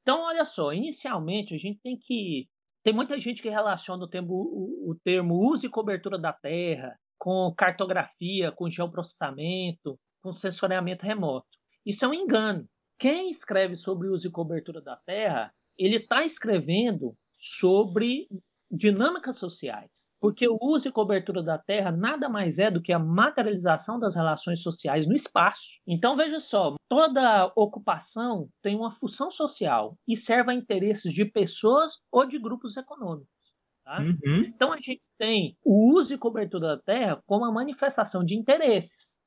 Então, 0.00 0.22
olha 0.22 0.46
só, 0.46 0.72
inicialmente 0.72 1.54
a 1.54 1.58
gente 1.58 1.78
tem 1.82 1.98
que. 2.00 2.48
Tem 2.82 2.94
muita 2.94 3.20
gente 3.20 3.42
que 3.42 3.50
relaciona 3.50 4.04
o 4.04 4.08
termo, 4.08 4.32
o, 4.32 4.92
o 4.92 4.94
termo 5.04 5.34
uso 5.34 5.66
e 5.66 5.68
cobertura 5.68 6.18
da 6.18 6.32
terra 6.32 6.98
com 7.18 7.52
cartografia, 7.54 8.50
com 8.50 8.70
geoprocessamento, 8.70 10.00
com 10.22 10.32
sensoriamento 10.32 11.04
remoto. 11.04 11.58
Isso 11.84 12.06
é 12.06 12.08
um 12.08 12.14
engano. 12.14 12.66
Quem 12.98 13.28
escreve 13.28 13.76
sobre 13.76 14.08
uso 14.08 14.28
e 14.28 14.30
cobertura 14.30 14.80
da 14.80 14.96
Terra, 14.96 15.52
ele 15.76 15.96
está 15.96 16.24
escrevendo 16.24 17.14
sobre 17.36 18.26
dinâmicas 18.70 19.36
sociais, 19.36 20.14
porque 20.20 20.46
o 20.48 20.56
uso 20.60 20.88
e 20.88 20.92
cobertura 20.92 21.42
da 21.42 21.58
Terra 21.58 21.90
nada 21.90 22.28
mais 22.28 22.58
é 22.58 22.70
do 22.70 22.80
que 22.80 22.92
a 22.92 22.98
materialização 22.98 23.98
das 23.98 24.14
relações 24.14 24.62
sociais 24.62 25.06
no 25.06 25.14
espaço. 25.14 25.80
Então 25.86 26.14
veja 26.16 26.38
só, 26.38 26.76
toda 26.88 27.52
ocupação 27.56 28.48
tem 28.62 28.76
uma 28.76 28.90
função 28.90 29.30
social 29.30 29.98
e 30.06 30.16
serve 30.16 30.52
a 30.52 30.54
interesses 30.54 31.12
de 31.12 31.24
pessoas 31.24 32.00
ou 32.12 32.24
de 32.24 32.38
grupos 32.38 32.76
econômicos. 32.76 33.28
Tá? 33.84 34.00
Uhum. 34.00 34.42
Então 34.46 34.72
a 34.72 34.78
gente 34.78 35.08
tem 35.18 35.56
o 35.64 35.98
uso 35.98 36.14
e 36.14 36.18
cobertura 36.18 36.76
da 36.76 36.82
terra 36.82 37.20
como 37.26 37.44
uma 37.44 37.52
manifestação 37.52 38.24
de 38.24 38.36
interesses. 38.36 39.18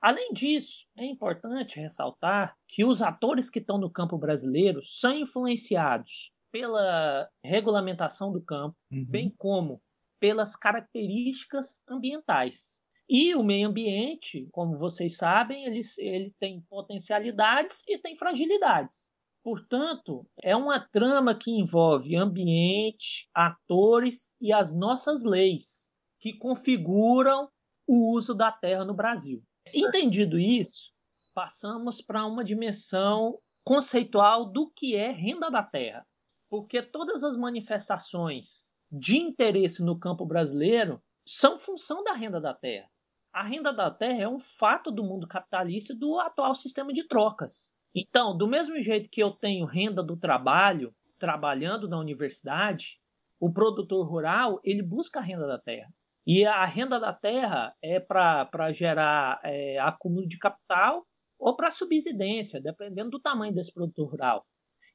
Além 0.00 0.32
disso, 0.32 0.86
é 0.96 1.04
importante 1.04 1.78
ressaltar 1.78 2.56
que 2.66 2.84
os 2.84 3.02
atores 3.02 3.48
que 3.48 3.60
estão 3.60 3.78
no 3.78 3.90
campo 3.90 4.18
brasileiro 4.18 4.80
são 4.82 5.12
influenciados 5.12 6.32
pela 6.52 7.28
regulamentação 7.44 8.30
do 8.30 8.40
campo, 8.40 8.76
uhum. 8.92 9.04
bem 9.08 9.34
como 9.36 9.82
pelas 10.20 10.54
características 10.54 11.82
ambientais. 11.88 12.80
E 13.08 13.34
o 13.34 13.42
meio 13.42 13.68
ambiente, 13.68 14.48
como 14.52 14.78
vocês 14.78 15.16
sabem, 15.16 15.64
ele, 15.64 15.80
ele 15.98 16.32
tem 16.38 16.60
potencialidades 16.70 17.86
e 17.88 17.98
tem 17.98 18.14
fragilidades. 18.14 19.10
Portanto, 19.42 20.24
é 20.40 20.54
uma 20.54 20.78
trama 20.78 21.34
que 21.34 21.50
envolve 21.50 22.14
ambiente, 22.14 23.28
atores 23.34 24.36
e 24.40 24.52
as 24.52 24.72
nossas 24.72 25.24
leis, 25.24 25.90
que 26.20 26.38
configuram 26.38 27.48
o 27.88 28.16
uso 28.16 28.34
da 28.34 28.52
terra 28.52 28.84
no 28.84 28.94
Brasil. 28.94 29.42
Entendido 29.74 30.38
isso, 30.38 30.92
passamos 31.34 32.00
para 32.00 32.24
uma 32.24 32.44
dimensão 32.44 33.38
conceitual 33.64 34.44
do 34.44 34.70
que 34.70 34.94
é 34.94 35.10
renda 35.10 35.50
da 35.50 35.62
terra. 35.62 36.06
Porque 36.52 36.82
todas 36.82 37.24
as 37.24 37.34
manifestações 37.34 38.76
de 38.90 39.16
interesse 39.16 39.82
no 39.82 39.98
campo 39.98 40.26
brasileiro 40.26 41.02
são 41.26 41.56
função 41.56 42.04
da 42.04 42.12
renda 42.12 42.38
da 42.38 42.52
terra. 42.52 42.90
A 43.32 43.42
renda 43.42 43.72
da 43.72 43.90
terra 43.90 44.24
é 44.24 44.28
um 44.28 44.38
fato 44.38 44.90
do 44.90 45.02
mundo 45.02 45.26
capitalista 45.26 45.94
e 45.94 45.98
do 45.98 46.20
atual 46.20 46.54
sistema 46.54 46.92
de 46.92 47.08
trocas. 47.08 47.72
Então, 47.94 48.36
do 48.36 48.46
mesmo 48.46 48.78
jeito 48.82 49.08
que 49.08 49.22
eu 49.22 49.30
tenho 49.30 49.64
renda 49.64 50.02
do 50.02 50.14
trabalho, 50.14 50.94
trabalhando 51.18 51.88
na 51.88 51.98
universidade, 51.98 53.00
o 53.40 53.50
produtor 53.50 54.06
rural 54.06 54.60
ele 54.62 54.82
busca 54.82 55.20
a 55.20 55.22
renda 55.22 55.46
da 55.46 55.58
terra. 55.58 55.90
E 56.26 56.44
a 56.44 56.66
renda 56.66 57.00
da 57.00 57.14
terra 57.14 57.74
é 57.80 57.98
para 57.98 58.70
gerar 58.72 59.40
é, 59.42 59.78
acúmulo 59.78 60.28
de 60.28 60.36
capital 60.36 61.06
ou 61.38 61.56
para 61.56 61.70
subsidência, 61.70 62.60
dependendo 62.60 63.08
do 63.08 63.20
tamanho 63.20 63.54
desse 63.54 63.72
produtor 63.72 64.10
rural. 64.10 64.46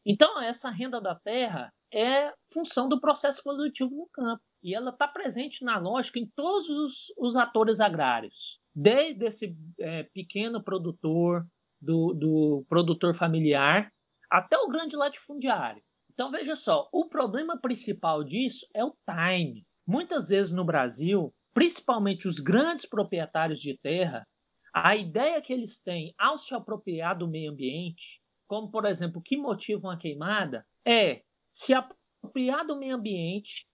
Então, 0.05 0.41
essa 0.41 0.69
renda 0.69 1.01
da 1.01 1.15
terra 1.15 1.71
é 1.93 2.33
função 2.53 2.87
do 2.87 2.99
processo 2.99 3.41
produtivo 3.43 3.95
no 3.95 4.07
campo. 4.09 4.41
E 4.63 4.75
ela 4.75 4.89
está 4.89 5.07
presente 5.07 5.63
na 5.63 5.77
lógica 5.77 6.19
em 6.19 6.29
todos 6.35 6.69
os, 6.69 7.13
os 7.17 7.35
atores 7.35 7.79
agrários, 7.79 8.59
desde 8.75 9.25
esse 9.25 9.55
é, 9.79 10.03
pequeno 10.13 10.63
produtor, 10.63 11.45
do, 11.79 12.13
do 12.13 12.65
produtor 12.67 13.13
familiar, 13.13 13.91
até 14.31 14.57
o 14.57 14.67
grande 14.67 14.95
latifundiário. 14.95 15.81
Então 16.11 16.31
veja 16.31 16.55
só, 16.55 16.89
o 16.91 17.07
problema 17.07 17.59
principal 17.61 18.23
disso 18.23 18.65
é 18.73 18.83
o 18.83 18.95
time. 19.05 19.65
Muitas 19.85 20.29
vezes 20.29 20.51
no 20.51 20.65
Brasil, 20.65 21.33
principalmente 21.53 22.27
os 22.27 22.39
grandes 22.39 22.87
proprietários 22.87 23.59
de 23.59 23.77
terra, 23.77 24.27
a 24.73 24.95
ideia 24.95 25.41
que 25.41 25.53
eles 25.53 25.79
têm 25.79 26.13
ao 26.17 26.37
se 26.37 26.53
apropriar 26.53 27.17
do 27.17 27.29
meio 27.29 27.51
ambiente, 27.51 28.19
como 28.47 28.71
por 28.71 28.85
exemplo, 28.85 29.19
o 29.19 29.23
que 29.23 29.37
motiva 29.37 29.87
uma 29.87 29.97
queimada, 29.97 30.65
é 30.85 31.23
se 31.45 31.73
apropriar 31.73 32.65
do 32.65 32.77
meio 32.77 32.95
ambiente 32.95 33.67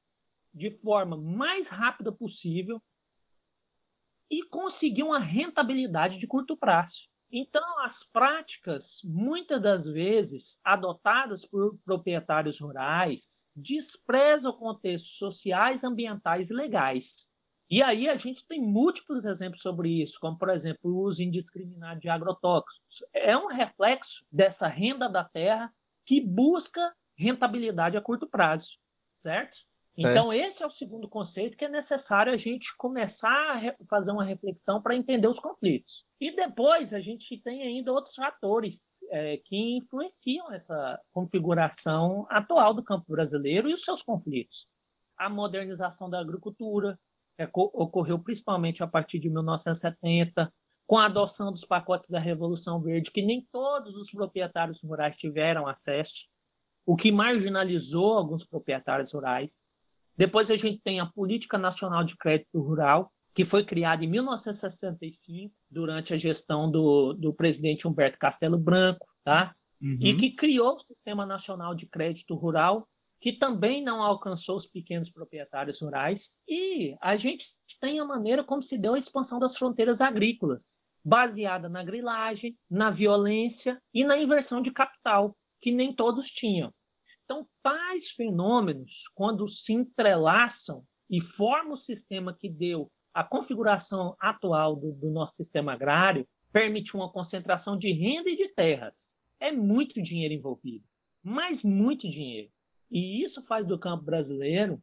de 0.53 0.69
forma 0.69 1.17
mais 1.17 1.67
rápida 1.67 2.11
possível 2.11 2.81
e 4.29 4.43
conseguir 4.43 5.03
uma 5.03 5.19
rentabilidade 5.19 6.19
de 6.19 6.27
curto 6.27 6.57
prazo. 6.57 7.07
Então, 7.35 7.79
as 7.79 8.03
práticas, 8.03 8.99
muitas 9.03 9.59
das 9.59 9.87
vezes 9.87 10.61
adotadas 10.63 11.43
por 11.43 11.79
proprietários 11.83 12.59
rurais, 12.59 13.47
desprezam 13.55 14.53
contextos 14.53 15.17
sociais, 15.17 15.83
ambientais 15.83 16.51
e 16.51 16.53
legais. 16.53 17.32
E 17.69 17.81
aí 17.81 18.09
a 18.09 18.15
gente 18.15 18.45
tem 18.47 18.61
múltiplos 18.61 19.25
exemplos 19.25 19.61
sobre 19.61 20.01
isso, 20.01 20.19
como, 20.19 20.37
por 20.37 20.49
exemplo, 20.49 20.91
o 20.91 21.01
uso 21.03 21.23
indiscriminado 21.23 21.99
de 21.99 22.09
agrotóxicos. 22.09 23.03
É 23.13 23.35
um 23.35 23.47
reflexo 23.47 24.25
dessa 24.31 24.67
renda 24.67 25.09
da 25.09 25.23
terra 25.23 25.73
que 26.05 26.21
busca 26.21 26.93
rentabilidade 27.15 27.97
a 27.97 28.01
curto 28.01 28.27
prazo, 28.27 28.77
certo? 29.11 29.57
Certo. 29.93 30.09
Então, 30.09 30.33
esse 30.33 30.63
é 30.63 30.65
o 30.65 30.71
segundo 30.71 31.07
conceito 31.07 31.55
que 31.55 31.65
é 31.65 31.69
necessário 31.69 32.33
a 32.33 32.37
gente 32.37 32.75
começar 32.77 33.29
a 33.29 33.85
fazer 33.85 34.11
uma 34.11 34.25
reflexão 34.25 34.81
para 34.81 34.95
entender 34.95 35.27
os 35.27 35.39
conflitos. 35.39 36.03
E 36.19 36.35
depois 36.35 36.95
a 36.95 36.99
gente 36.99 37.37
tem 37.37 37.61
ainda 37.61 37.93
outros 37.93 38.15
fatores 38.15 39.03
é, 39.11 39.37
que 39.45 39.55
influenciam 39.77 40.51
essa 40.51 40.99
configuração 41.11 42.25
atual 42.27 42.73
do 42.73 42.83
campo 42.83 43.05
brasileiro 43.07 43.69
e 43.69 43.73
os 43.73 43.83
seus 43.83 44.01
conflitos. 44.01 44.67
A 45.15 45.29
modernização 45.29 46.09
da 46.09 46.19
agricultura 46.19 46.99
ocorreu 47.53 48.19
principalmente 48.19 48.83
a 48.83 48.87
partir 48.87 49.19
de 49.19 49.29
1970, 49.29 50.51
com 50.85 50.97
a 50.97 51.05
adoção 51.05 51.51
dos 51.51 51.65
pacotes 51.65 52.09
da 52.09 52.19
Revolução 52.19 52.81
Verde, 52.81 53.11
que 53.11 53.21
nem 53.21 53.47
todos 53.51 53.95
os 53.95 54.11
proprietários 54.11 54.83
rurais 54.83 55.17
tiveram 55.17 55.67
acesso, 55.67 56.27
o 56.85 56.95
que 56.95 57.11
marginalizou 57.11 58.13
alguns 58.13 58.45
proprietários 58.45 59.13
rurais. 59.13 59.63
Depois 60.15 60.51
a 60.51 60.55
gente 60.55 60.81
tem 60.83 60.99
a 60.99 61.05
Política 61.05 61.57
Nacional 61.57 62.03
de 62.03 62.17
Crédito 62.17 62.59
Rural, 62.59 63.11
que 63.33 63.43
foi 63.43 63.65
criada 63.65 64.03
em 64.03 64.07
1965, 64.07 65.55
durante 65.69 66.13
a 66.13 66.17
gestão 66.17 66.69
do, 66.69 67.13
do 67.13 67.33
presidente 67.33 67.87
Humberto 67.87 68.19
Castelo 68.19 68.57
Branco, 68.57 69.07
tá? 69.23 69.55
Uhum. 69.81 69.97
e 69.99 70.15
que 70.15 70.31
criou 70.31 70.75
o 70.75 70.79
Sistema 70.79 71.25
Nacional 71.25 71.75
de 71.75 71.85
Crédito 71.85 72.35
Rural, 72.35 72.87
que 73.23 73.31
também 73.31 73.81
não 73.81 74.03
alcançou 74.03 74.57
os 74.57 74.67
pequenos 74.67 75.09
proprietários 75.09 75.79
rurais. 75.79 76.41
E 76.45 76.93
a 76.99 77.15
gente 77.15 77.47
tem 77.79 77.97
a 77.97 78.03
maneira 78.03 78.43
como 78.43 78.61
se 78.61 78.77
deu 78.77 78.95
a 78.95 78.99
expansão 78.99 79.39
das 79.39 79.55
fronteiras 79.55 80.01
agrícolas, 80.01 80.81
baseada 81.01 81.69
na 81.69 81.81
grilagem, 81.85 82.57
na 82.69 82.89
violência 82.89 83.81
e 83.93 84.03
na 84.03 84.17
inversão 84.17 84.61
de 84.61 84.73
capital, 84.73 85.37
que 85.61 85.71
nem 85.71 85.95
todos 85.95 86.29
tinham. 86.29 86.73
Então, 87.23 87.47
tais 87.61 88.09
fenômenos, 88.09 89.03
quando 89.15 89.47
se 89.47 89.71
entrelaçam 89.71 90.83
e 91.09 91.21
formam 91.21 91.75
o 91.75 91.77
sistema 91.77 92.35
que 92.37 92.49
deu 92.49 92.91
a 93.13 93.23
configuração 93.23 94.17
atual 94.19 94.75
do, 94.75 94.91
do 94.91 95.09
nosso 95.09 95.37
sistema 95.37 95.71
agrário, 95.71 96.27
permite 96.51 96.93
uma 96.93 97.09
concentração 97.09 97.77
de 97.77 97.89
renda 97.89 98.29
e 98.29 98.35
de 98.35 98.49
terras. 98.49 99.15
É 99.39 99.49
muito 99.49 100.01
dinheiro 100.01 100.33
envolvido, 100.33 100.83
mas 101.23 101.63
muito 101.63 102.09
dinheiro. 102.09 102.51
E 102.93 103.23
isso 103.23 103.41
faz 103.41 103.65
do 103.65 103.79
campo 103.79 104.05
brasileiro 104.05 104.79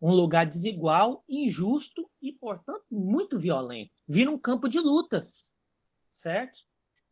um 0.00 0.12
lugar 0.12 0.46
desigual, 0.46 1.24
injusto 1.28 2.08
e, 2.22 2.32
portanto, 2.32 2.84
muito 2.88 3.36
violento. 3.36 3.90
Vira 4.06 4.30
um 4.30 4.38
campo 4.38 4.68
de 4.68 4.78
lutas, 4.78 5.52
certo? 6.08 6.60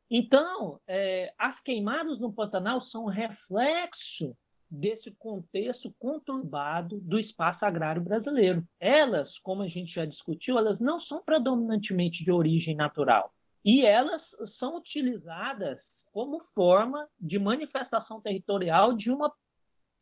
Então, 0.08 0.80
é, 0.86 1.34
as 1.36 1.60
queimadas 1.60 2.20
no 2.20 2.32
Pantanal 2.32 2.80
são 2.80 3.06
reflexo 3.06 4.36
desse 4.70 5.10
contexto 5.16 5.92
conturbado 5.98 7.00
do 7.00 7.18
espaço 7.18 7.66
agrário 7.66 8.00
brasileiro. 8.00 8.64
Elas, 8.78 9.38
como 9.38 9.62
a 9.62 9.66
gente 9.66 9.92
já 9.94 10.04
discutiu, 10.04 10.56
elas 10.56 10.78
não 10.78 11.00
são 11.00 11.20
predominantemente 11.24 12.24
de 12.24 12.30
origem 12.30 12.76
natural. 12.76 13.34
E 13.64 13.84
elas 13.84 14.36
são 14.44 14.76
utilizadas 14.76 16.08
como 16.12 16.38
forma 16.38 17.08
de 17.18 17.36
manifestação 17.36 18.20
territorial 18.20 18.92
de 18.92 19.10
uma 19.10 19.32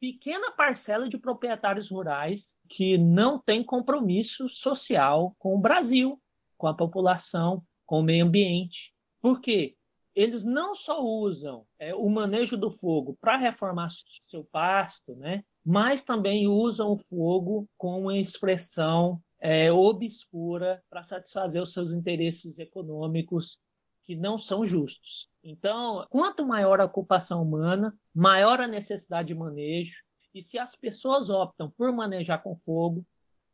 pequena 0.05 0.51
parcela 0.51 1.09
de 1.09 1.17
proprietários 1.17 1.90
rurais 1.90 2.59
que 2.69 2.99
não 2.99 3.38
tem 3.38 3.64
compromisso 3.64 4.51
social 4.51 5.35
com 5.38 5.55
o 5.55 5.59
Brasil, 5.59 6.21
com 6.59 6.67
a 6.67 6.75
população, 6.75 7.62
com 7.87 8.01
o 8.01 8.03
meio 8.03 8.27
ambiente. 8.27 8.93
Por 9.23 9.40
quê? 9.40 9.75
eles 10.14 10.45
não 10.45 10.77
só 10.77 11.03
usam 11.03 11.67
é, 11.77 11.93
o 11.93 12.09
manejo 12.09 12.57
do 12.57 12.71
fogo 12.71 13.19
para 13.21 13.37
reformar 13.37 13.88
seu 13.90 14.45
pasto, 14.45 15.17
né? 15.17 15.43
mas 15.64 16.05
também 16.05 16.47
usam 16.47 16.93
o 16.93 16.99
fogo 16.99 17.69
como 17.77 18.12
expressão 18.12 19.21
é, 19.40 19.73
obscura 19.73 20.81
para 20.88 21.03
satisfazer 21.03 21.61
os 21.61 21.73
seus 21.73 21.93
interesses 21.93 22.61
econômicos 22.61 23.59
que 24.05 24.14
não 24.14 24.38
são 24.38 24.64
justos. 24.64 25.29
Então, 25.43 26.07
quanto 26.09 26.47
maior 26.47 26.81
a 26.81 26.85
ocupação 26.85 27.43
humana, 27.43 27.93
maior 28.14 28.61
a 28.61 28.69
necessidade 28.69 29.29
de 29.29 29.35
manejo, 29.35 30.03
e 30.33 30.40
se 30.40 30.59
as 30.59 30.77
pessoas 30.77 31.29
optam 31.29 31.71
por 31.77 31.93
manejar 31.93 32.43
com 32.43 32.57
fogo, 32.57 33.05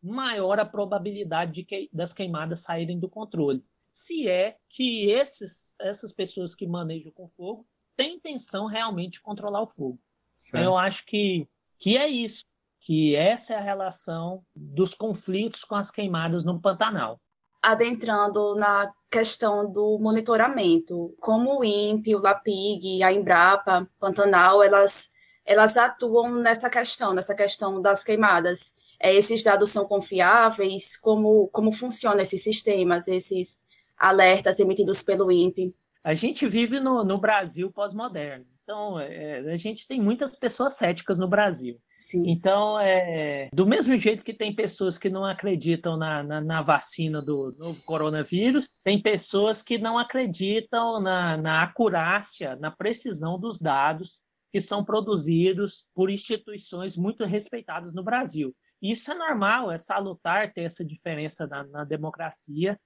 maior 0.02 0.60
a 0.60 0.66
probabilidade 0.66 1.52
de 1.52 1.64
que, 1.64 1.88
das 1.92 2.12
queimadas 2.12 2.60
saírem 2.60 2.98
do 2.98 3.08
controle 3.08 3.64
se 3.92 4.28
é 4.28 4.56
que 4.68 5.10
esses, 5.10 5.76
essas 5.80 6.12
pessoas 6.12 6.54
que 6.54 6.66
manejam 6.66 7.12
com 7.12 7.28
fogo 7.28 7.66
têm 7.96 8.16
intenção 8.16 8.66
realmente 8.66 9.14
de 9.14 9.20
controlar 9.20 9.62
o 9.62 9.66
fogo. 9.66 10.00
Certo. 10.36 10.64
Eu 10.64 10.76
acho 10.76 11.04
que, 11.04 11.48
que 11.78 11.96
é 11.96 12.08
isso, 12.08 12.46
que 12.80 13.14
essa 13.14 13.54
é 13.54 13.56
a 13.56 13.60
relação 13.60 14.44
dos 14.54 14.94
conflitos 14.94 15.64
com 15.64 15.74
as 15.74 15.90
queimadas 15.90 16.44
no 16.44 16.60
Pantanal. 16.60 17.20
Adentrando 17.62 18.54
na 18.54 18.92
questão 19.10 19.70
do 19.70 19.98
monitoramento, 19.98 21.14
como 21.20 21.58
o 21.58 21.64
INPE, 21.64 22.14
o 22.14 22.20
LAPIG, 22.20 23.02
a 23.02 23.12
Embrapa, 23.12 23.88
Pantanal, 23.98 24.62
elas, 24.62 25.10
elas 25.44 25.76
atuam 25.76 26.30
nessa 26.36 26.70
questão, 26.70 27.12
nessa 27.12 27.34
questão 27.34 27.82
das 27.82 28.04
queimadas. 28.04 28.72
É, 28.98 29.14
esses 29.14 29.42
dados 29.42 29.70
são 29.70 29.86
confiáveis? 29.86 30.96
Como, 30.96 31.48
como 31.48 31.72
funcionam 31.72 32.20
esses 32.20 32.42
sistemas, 32.42 33.08
esses 33.08 33.58
alertas 33.98 34.60
emitidos 34.60 35.02
pelo 35.02 35.30
INPE? 35.30 35.74
A 36.02 36.14
gente 36.14 36.46
vive 36.46 36.80
no, 36.80 37.04
no 37.04 37.18
Brasil 37.18 37.70
pós-moderno. 37.70 38.46
Então, 38.70 39.00
é, 39.00 39.40
a 39.52 39.56
gente 39.56 39.85
tem 39.88 40.00
muitas 40.00 40.37
pessoas 40.37 40.76
céticas 40.76 41.18
no 41.18 41.26
Brasil. 41.26 41.76
Sim. 41.98 42.22
Então, 42.24 42.78
é, 42.78 43.48
do 43.52 43.66
mesmo 43.66 43.96
jeito 43.96 44.22
que 44.22 44.33
tem 44.33 44.54
pessoas 44.54 44.96
que 44.96 45.11
não 45.11 45.24
acreditam 45.24 45.96
na, 45.96 46.22
na, 46.22 46.40
na 46.40 46.62
vacina 46.62 47.20
do 47.20 47.52
novo 47.59 47.83
coronavírus, 47.85 48.64
tem 48.85 49.02
pessoas 49.02 49.61
que 49.61 49.76
não 49.76 49.98
acreditam 49.98 51.00
na, 51.00 51.37
na 51.37 51.64
acurácia, 51.64 52.54
na 52.56 52.70
precisão 52.70 53.40
dos 53.40 53.59
dados 53.59 54.22
que 54.52 54.61
são 54.61 54.85
produzidos 54.85 55.88
por 55.92 56.09
instituições 56.09 56.96
muito 56.96 57.24
respeitadas 57.24 57.92
no 57.92 58.04
Brasil. 58.04 58.54
Isso 58.80 59.11
é 59.11 59.14
normal, 59.16 59.72
é 59.72 59.78
salutar 59.78 60.52
ter 60.52 60.62
essa 60.62 60.85
diferença 60.85 61.44
na, 61.48 61.64
na 61.64 61.85
democracia, 61.85 62.78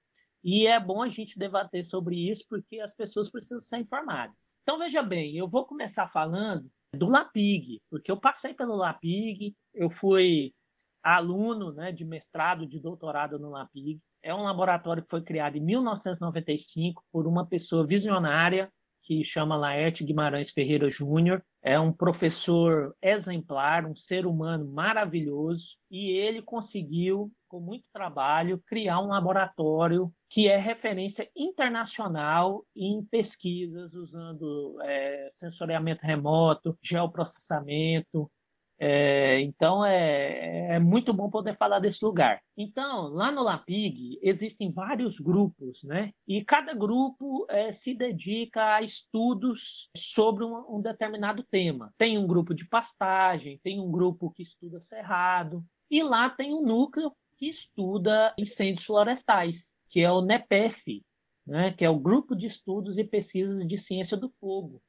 e 0.47 0.67
é 0.67 0.79
bom 0.79 1.01
a 1.01 1.07
gente 1.07 1.39
debater 1.39 1.83
sobre 1.83 2.29
isso 2.29 2.45
porque 2.47 2.79
as 2.79 2.93
pessoas 2.93 3.31
precisam 3.31 3.59
ser 3.59 3.79
informadas. 3.79 4.59
Então, 4.61 4.77
veja 4.77 5.01
bem, 5.01 5.35
eu 5.35 5.47
vou 5.47 5.65
começar 5.65 6.07
falando 6.07 6.69
do 6.95 7.07
LAPIG, 7.07 7.81
porque 7.89 8.11
eu 8.11 8.17
passei 8.17 8.53
pelo 8.53 8.75
LAPIG, 8.75 9.55
eu 9.73 9.89
fui 9.89 10.53
aluno 11.01 11.73
né, 11.73 11.91
de 11.91 12.05
mestrado, 12.05 12.67
de 12.67 12.79
doutorado 12.79 13.39
no 13.39 13.49
LAPIG. 13.49 13.99
É 14.21 14.35
um 14.35 14.43
laboratório 14.43 15.01
que 15.01 15.09
foi 15.09 15.23
criado 15.23 15.57
em 15.57 15.61
1995 15.61 17.03
por 17.11 17.25
uma 17.25 17.47
pessoa 17.47 17.83
visionária 17.83 18.71
que 19.05 19.23
chama 19.23 19.55
Laerte 19.55 20.03
Guimarães 20.03 20.51
Ferreira 20.51 20.89
Júnior. 20.89 21.43
É 21.63 21.79
um 21.79 21.91
professor 21.91 22.95
exemplar, 23.01 23.85
um 23.85 23.95
ser 23.95 24.25
humano 24.25 24.71
maravilhoso, 24.71 25.77
e 25.89 26.09
ele 26.11 26.41
conseguiu, 26.41 27.31
com 27.47 27.59
muito 27.59 27.87
trabalho, 27.91 28.61
criar 28.65 28.99
um 28.99 29.07
laboratório 29.07 30.11
que 30.29 30.47
é 30.47 30.57
referência 30.57 31.29
internacional 31.35 32.65
em 32.75 33.03
pesquisas 33.03 33.93
usando 33.93 34.77
é, 34.81 35.27
sensoriamento 35.29 36.05
remoto, 36.05 36.77
geoprocessamento, 36.81 38.29
é, 38.77 39.39
então 39.39 39.85
é, 39.85 40.75
é, 40.75 40.79
muito 40.79 41.13
bom 41.13 41.29
poder 41.29 41.53
falar 41.53 41.79
desse 41.79 42.03
lugar. 42.03 42.41
Então, 42.57 43.07
lá 43.07 43.31
no 43.31 43.41
LAPIG 43.41 44.19
existem 44.21 44.69
vários 44.69 45.19
grupos, 45.19 45.83
né? 45.85 46.11
E 46.27 46.43
cada 46.43 46.73
grupo 46.73 47.45
é, 47.49 47.71
se 47.71 47.95
dedica 47.95 48.75
a 48.75 48.81
estudos 48.81 49.89
sobre 49.95 50.43
um, 50.43 50.75
um, 50.75 50.81
determinado 50.81 51.43
tema. 51.43 51.93
Tem 51.97 52.17
um 52.17 52.27
grupo 52.27 52.53
de 52.53 52.67
pastagem, 52.67 53.59
tem 53.63 53.79
um 53.79 53.89
grupo 53.89 54.31
que 54.31 54.41
estuda 54.41 54.81
cerrado, 54.81 55.63
e 55.89 56.03
lá 56.03 56.29
tem 56.29 56.53
um 56.53 56.61
núcleo 56.61 57.13
que 57.37 57.47
estuda 57.47 58.33
incêndios 58.37 58.85
florestais, 58.85 59.75
que 59.89 60.01
é 60.01 60.11
o 60.11 60.21
NEPEF, 60.21 61.03
né? 61.45 61.71
que 61.71 61.85
é 61.85 61.89
o 61.89 61.99
Grupo 61.99 62.35
de 62.35 62.47
Estudos 62.47 62.97
e 62.97 63.03
Pesquisas 63.03 63.65
de 63.65 63.77
Ciência 63.77 64.17
do 64.17 64.29
Fogo 64.29 64.81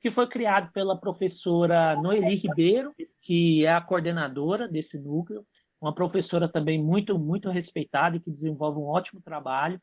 que 0.00 0.10
foi 0.10 0.28
criado 0.28 0.70
pela 0.72 0.98
professora 0.98 1.96
Noeli 1.96 2.36
Ribeiro, 2.36 2.94
que 3.20 3.64
é 3.64 3.72
a 3.72 3.80
coordenadora 3.80 4.68
desse 4.68 4.98
núcleo, 5.00 5.44
uma 5.80 5.94
professora 5.94 6.48
também 6.48 6.82
muito 6.82 7.18
muito 7.18 7.50
respeitada 7.50 8.16
e 8.16 8.20
que 8.20 8.30
desenvolve 8.30 8.78
um 8.78 8.86
ótimo 8.86 9.20
trabalho. 9.20 9.80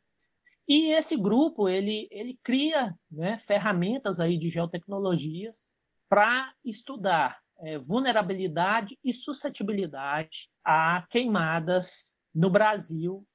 E 0.67 0.91
esse 0.91 1.15
grupo 1.15 1.69
ele 1.69 2.07
ele 2.11 2.39
cria 2.43 2.95
né, 3.11 3.37
ferramentas 3.37 4.19
aí 4.19 4.37
de 4.37 4.49
geotecnologias 4.49 5.73
para 6.09 6.53
estudar 6.63 7.39
é, 7.59 7.77
vulnerabilidade 7.77 8.97
e 9.03 9.13
suscetibilidade 9.13 10.49
a 10.63 11.05
queimadas 11.09 12.15
no 12.33 12.49
Brasil. 12.49 13.25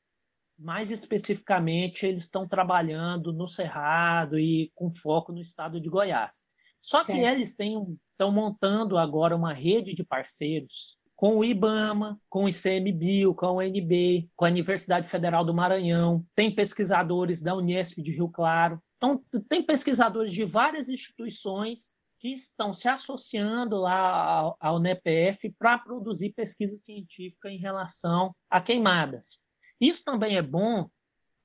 Mais 0.59 0.90
especificamente, 0.90 2.04
eles 2.04 2.22
estão 2.22 2.46
trabalhando 2.46 3.33
no 3.33 3.48
Cerrado 3.48 4.38
e 4.38 4.70
com 4.74 4.92
foco 4.92 5.33
no 5.33 5.40
estado 5.40 5.80
de 5.80 5.88
Goiás. 5.88 6.46
Só 6.83 7.02
certo. 7.02 7.18
que 7.18 7.26
eles 7.26 7.50
estão 7.50 8.30
montando 8.30 8.98
agora 8.98 9.37
uma 9.37 9.54
rede 9.54 9.94
de 9.94 10.04
parceiros 10.04 10.98
com 11.20 11.37
o 11.37 11.44
IBAMA, 11.44 12.18
com 12.30 12.44
o 12.44 12.48
ICMBio, 12.48 13.35
com 13.35 13.56
o 13.56 13.61
NB, 13.62 14.26
com 14.35 14.46
a 14.46 14.48
Universidade 14.48 15.06
Federal 15.06 15.44
do 15.44 15.52
Maranhão, 15.52 16.24
tem 16.35 16.50
pesquisadores 16.50 17.42
da 17.42 17.54
Unesp 17.54 18.00
de 18.00 18.11
Rio 18.11 18.30
Claro. 18.30 18.83
Então, 18.96 19.22
tem 19.46 19.62
pesquisadores 19.62 20.33
de 20.33 20.46
várias 20.46 20.88
instituições 20.88 21.94
que 22.20 22.28
estão 22.28 22.72
se 22.72 22.87
associando 22.87 23.76
lá 23.78 24.54
ao 24.61 24.78
NEPF 24.78 25.50
para 25.59 25.78
produzir 25.78 26.35
pesquisa 26.35 26.76
científica 26.76 27.50
em 27.50 27.59
relação 27.59 28.37
a 28.48 28.61
queimadas. 28.61 29.42
Isso 29.80 30.04
também 30.04 30.37
é 30.37 30.42
bom 30.42 30.88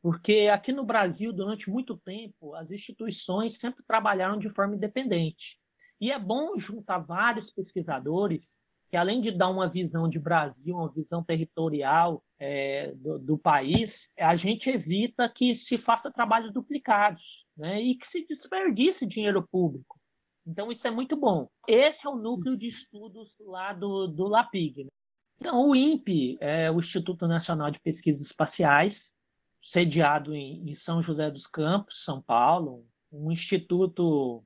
porque 0.06 0.52
aqui 0.54 0.72
no 0.72 0.86
Brasil, 0.86 1.34
durante 1.34 1.68
muito 1.68 1.98
tempo, 1.98 2.54
as 2.54 2.70
instituições 2.70 3.58
sempre 3.58 3.84
trabalharam 3.88 4.38
de 4.38 4.52
forma 4.52 4.76
independente. 4.76 5.58
E 6.00 6.12
é 6.12 6.20
bom 6.20 6.60
juntar 6.60 7.00
vários 7.00 7.50
pesquisadores 7.50 8.60
que, 8.88 8.96
além 8.96 9.20
de 9.20 9.32
dar 9.32 9.50
uma 9.50 9.68
visão 9.68 10.08
de 10.08 10.20
Brasil, 10.20 10.76
uma 10.76 10.94
visão 10.94 11.24
territorial 11.24 12.24
é, 12.38 12.94
do, 12.98 13.18
do, 13.18 13.36
país, 13.36 14.12
a 14.20 14.36
gente 14.36 14.70
evita 14.70 15.28
que 15.28 15.56
se 15.56 15.76
faça 15.76 16.12
trabalhos 16.12 16.54
duplicados 16.54 17.44
né, 17.58 17.82
e 17.82 17.96
que 17.96 18.08
se 18.08 18.28
desperdice 18.28 19.08
dinheiro 19.08 19.42
público. 19.52 19.95
Então, 20.46 20.72
isso 20.72 20.88
é 20.88 20.92
muito 20.92 21.16
bom. 21.16 21.48
Esse 21.68 22.06
é 22.06 22.10
o 22.10 22.16
núcleo 22.16 22.56
de 22.56 22.68
estudos 22.68 23.34
lá 23.40 23.74
do, 23.74 24.08
do 24.08 24.28
LAPIG. 24.28 24.84
Né? 24.84 24.90
Então, 25.40 25.70
o 25.70 25.76
INPE 25.76 26.38
é 26.40 26.72
o 26.72 26.80
Instituto 26.80 27.28
Nacional 27.28 27.72
de 27.72 27.80
Pesquisas 27.80 28.22
Espaciais, 28.22 29.16
sediado 29.62 30.36
em, 30.36 30.70
em 30.70 30.74
São 30.76 31.02
José 31.02 31.30
dos 31.32 31.48
Campos, 31.48 32.04
São 32.04 32.22
Paulo, 32.22 32.86
um 33.12 33.32
instituto 33.32 34.44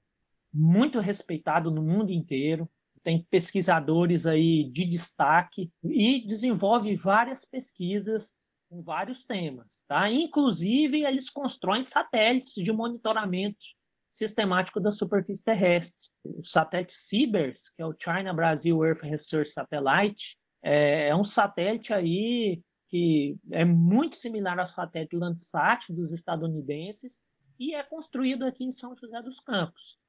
muito 0.54 1.00
respeitado 1.00 1.70
no 1.70 1.82
mundo 1.82 2.12
inteiro, 2.12 2.70
tem 3.04 3.26
pesquisadores 3.30 4.26
aí 4.26 4.64
de 4.64 4.86
destaque 4.86 5.72
e 5.84 6.26
desenvolve 6.26 6.94
várias 6.96 7.46
pesquisas 7.46 8.50
com 8.70 8.82
vários 8.82 9.26
temas, 9.26 9.84
tá? 9.88 10.10
Inclusive 10.10 11.04
eles 11.04 11.30
constroem 11.30 11.82
satélites 11.82 12.54
de 12.54 12.72
monitoramento 12.72 13.66
sistemático 14.10 14.80
da 14.80 14.92
superfície 14.92 15.44
terrestre. 15.44 16.10
O 16.24 16.44
satélite 16.44 16.94
CIBERS, 16.94 17.70
que 17.70 17.82
é 17.82 17.86
o 17.86 17.96
China 17.98 18.34
Brazil 18.34 18.84
Earth 18.84 19.02
Research 19.04 19.52
Satellite, 19.52 20.38
é, 20.62 21.10
é 21.10 21.16
um 21.16 21.24
satélite 21.24 21.94
aí 21.94 22.62
que 22.90 23.38
é 23.52 23.64
muito 23.64 24.16
similar 24.16 24.60
ao 24.60 24.68
satélite 24.68 25.16
Landsat 25.16 25.94
dos 25.94 26.12
estadunidenses 26.12 27.24
e 27.60 27.76
é 27.76 27.84
construído 27.84 28.44
aqui 28.46 28.64
em 28.64 28.72
São 28.72 28.96
José 28.96 29.22
dos 29.22 29.40
Campos. 29.40 30.00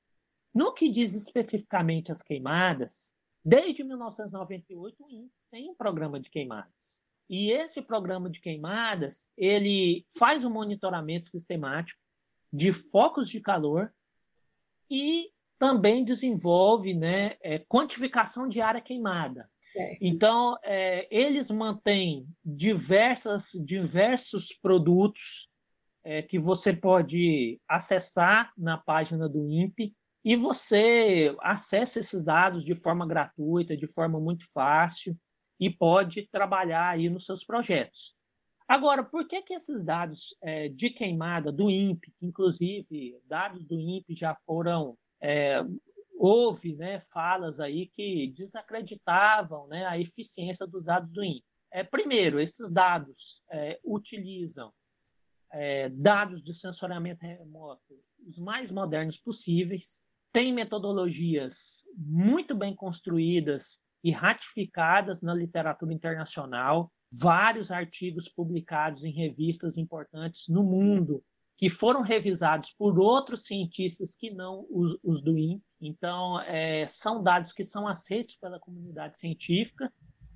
No 0.53 0.73
que 0.73 0.89
diz 0.91 1.15
especificamente 1.15 2.11
às 2.11 2.23
queimadas, 2.23 3.15
desde 3.45 3.85
1998 3.85 4.97
tem 5.51 5.71
um 5.71 5.75
programa 5.75 6.19
de 6.19 6.31
queimadas. 6.31 7.03
E 7.29 7.53
esse 7.53 7.81
programa 7.81 8.29
de 8.29 8.41
queimadas, 8.41 9.31
ele 9.37 10.05
faz 10.19 10.45
um 10.45 10.51
monitoramento 10.51 11.27
sistemático 11.27 12.01
de 12.53 12.73
focos 12.73 13.29
de 13.29 13.41
calor 13.41 13.93
e 14.91 15.31
também 15.59 16.03
desenvolve 16.03 16.95
né, 16.95 17.37
é, 17.43 17.59
quantificação 17.59 18.49
de 18.49 18.63
área 18.63 18.81
queimada. 18.81 19.49
Então, 20.01 20.57
é, 20.65 21.07
eles 21.11 21.51
mantêm 21.51 22.27
diversas, 22.43 23.51
diversos 23.63 24.55
produtos 24.55 25.51
é, 26.03 26.23
que 26.23 26.39
você 26.39 26.73
pode 26.73 27.61
acessar 27.69 28.53
na 28.57 28.79
página 28.79 29.29
do 29.29 29.47
INPE 29.47 29.95
e 30.25 30.35
você 30.35 31.37
acessa 31.43 32.01
esses 32.01 32.25
dados 32.25 32.65
de 32.65 32.75
forma 32.75 33.07
gratuita, 33.07 33.77
de 33.77 33.87
forma 33.93 34.19
muito 34.19 34.51
fácil 34.53 35.15
e 35.59 35.69
pode 35.69 36.27
trabalhar 36.31 36.89
aí 36.89 37.11
nos 37.11 37.27
seus 37.27 37.45
projetos. 37.45 38.17
Agora, 38.71 39.03
por 39.03 39.27
que, 39.27 39.43
que 39.43 39.53
esses 39.53 39.83
dados 39.83 40.33
é, 40.41 40.69
de 40.69 40.91
queimada 40.91 41.51
do 41.51 41.69
INPE, 41.69 42.13
que 42.13 42.25
inclusive 42.25 43.21
dados 43.27 43.65
do 43.65 43.81
INPE 43.81 44.15
já 44.15 44.33
foram 44.47 44.97
é, 45.21 45.61
houve 46.17 46.77
né, 46.77 47.01
falas 47.01 47.59
aí 47.59 47.89
que 47.89 48.29
desacreditavam 48.29 49.67
né, 49.67 49.87
a 49.87 49.99
eficiência 49.99 50.69
dos 50.69 50.85
dados 50.85 51.11
do 51.11 51.25
INPE. 51.25 51.45
É, 51.73 51.83
primeiro, 51.83 52.39
esses 52.39 52.71
dados 52.71 53.43
é, 53.51 53.81
utilizam 53.85 54.73
é, 55.53 55.89
dados 55.89 56.41
de 56.41 56.55
sensoriamento 56.55 57.27
remoto 57.27 58.01
os 58.25 58.39
mais 58.39 58.71
modernos 58.71 59.19
possíveis, 59.19 60.05
têm 60.33 60.53
metodologias 60.53 61.85
muito 61.97 62.55
bem 62.55 62.73
construídas 62.73 63.83
e 64.05 64.13
ratificadas 64.13 65.23
na 65.23 65.35
literatura 65.35 65.93
internacional, 65.93 66.89
vários 67.13 67.71
artigos 67.71 68.29
publicados 68.29 69.05
em 69.05 69.11
revistas 69.11 69.77
importantes 69.77 70.49
no 70.49 70.63
mundo 70.63 71.23
que 71.61 71.69
foram 71.69 72.01
revisados 72.01 72.73
por 72.73 72.99
outros 72.99 73.45
cientistas 73.45 74.17
que 74.17 74.31
não 74.31 74.67
os, 74.71 74.97
os 75.05 75.21
do 75.21 75.37
INPE. 75.37 75.63
Então, 75.79 76.41
é, 76.41 76.87
são 76.87 77.23
dados 77.23 77.53
que 77.53 77.63
são 77.63 77.87
aceitos 77.87 78.35
pela 78.37 78.59
comunidade 78.59 79.19
científica. 79.19 79.93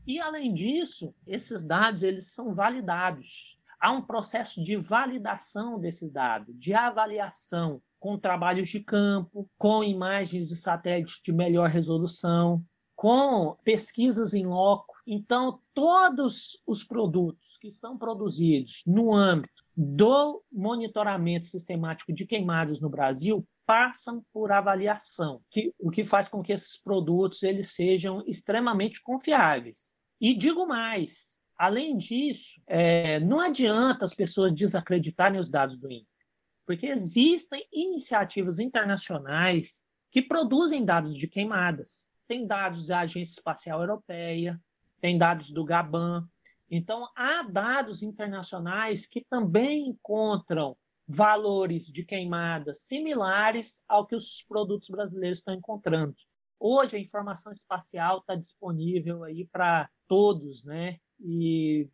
E, 0.06 0.20
além 0.20 0.52
disso, 0.52 1.14
esses 1.26 1.64
dados 1.64 2.02
eles 2.02 2.34
são 2.34 2.52
validados. 2.52 3.58
há 3.80 3.90
um 3.90 4.02
processo 4.02 4.62
de 4.62 4.76
validação 4.76 5.80
desse 5.80 6.10
dado, 6.10 6.52
de 6.52 6.74
avaliação 6.74 7.80
com 7.98 8.18
trabalhos 8.18 8.68
de 8.68 8.80
campo, 8.80 9.48
com 9.56 9.82
imagens 9.82 10.48
de 10.48 10.56
satélite 10.56 11.22
de 11.22 11.32
melhor 11.32 11.70
resolução, 11.70 12.62
com 12.94 13.56
pesquisas 13.64 14.34
em 14.34 14.44
loco. 14.44 14.93
Então, 15.06 15.60
todos 15.74 16.62
os 16.66 16.82
produtos 16.82 17.58
que 17.58 17.70
são 17.70 17.98
produzidos 17.98 18.82
no 18.86 19.14
âmbito 19.14 19.62
do 19.76 20.42
monitoramento 20.50 21.46
sistemático 21.46 22.12
de 22.12 22.26
queimadas 22.26 22.80
no 22.80 22.88
Brasil 22.88 23.46
passam 23.66 24.24
por 24.32 24.52
avaliação, 24.52 25.42
que, 25.50 25.74
o 25.78 25.90
que 25.90 26.04
faz 26.04 26.28
com 26.28 26.42
que 26.42 26.52
esses 26.52 26.80
produtos 26.80 27.42
eles 27.42 27.74
sejam 27.74 28.22
extremamente 28.26 29.02
confiáveis. 29.02 29.92
E 30.20 30.34
digo 30.34 30.66
mais, 30.66 31.40
além 31.58 31.96
disso, 31.96 32.60
é, 32.66 33.20
não 33.20 33.40
adianta 33.40 34.04
as 34.04 34.14
pessoas 34.14 34.52
desacreditarem 34.52 35.40
os 35.40 35.50
dados 35.50 35.76
do 35.76 35.90
INPE 35.90 36.08
porque 36.66 36.86
existem 36.86 37.66
iniciativas 37.72 38.58
internacionais 38.58 39.82
que 40.10 40.22
produzem 40.22 40.84
dados 40.84 41.14
de 41.14 41.28
queimadas. 41.28 42.08
Tem 42.26 42.46
dados 42.46 42.86
da 42.86 43.00
Agência 43.00 43.32
Espacial 43.32 43.80
Europeia, 43.80 44.60
tem 45.04 45.18
dados 45.18 45.50
do 45.50 45.66
Gaban. 45.66 46.26
Então, 46.70 47.06
há 47.14 47.42
dados 47.42 48.02
internacionais 48.02 49.06
que 49.06 49.22
também 49.22 49.88
encontram 49.88 50.74
valores 51.06 51.88
de 51.88 52.02
queimadas 52.02 52.84
similares 52.86 53.84
ao 53.86 54.06
que 54.06 54.16
os 54.16 54.42
produtos 54.48 54.88
brasileiros 54.88 55.40
estão 55.40 55.52
encontrando. 55.52 56.16
Hoje, 56.58 56.96
a 56.96 56.98
informação 56.98 57.52
espacial 57.52 58.20
está 58.20 58.34
disponível 58.34 59.24
aí 59.24 59.46
para 59.52 59.90
todos, 60.08 60.64
né? 60.64 60.96
E 61.20 61.86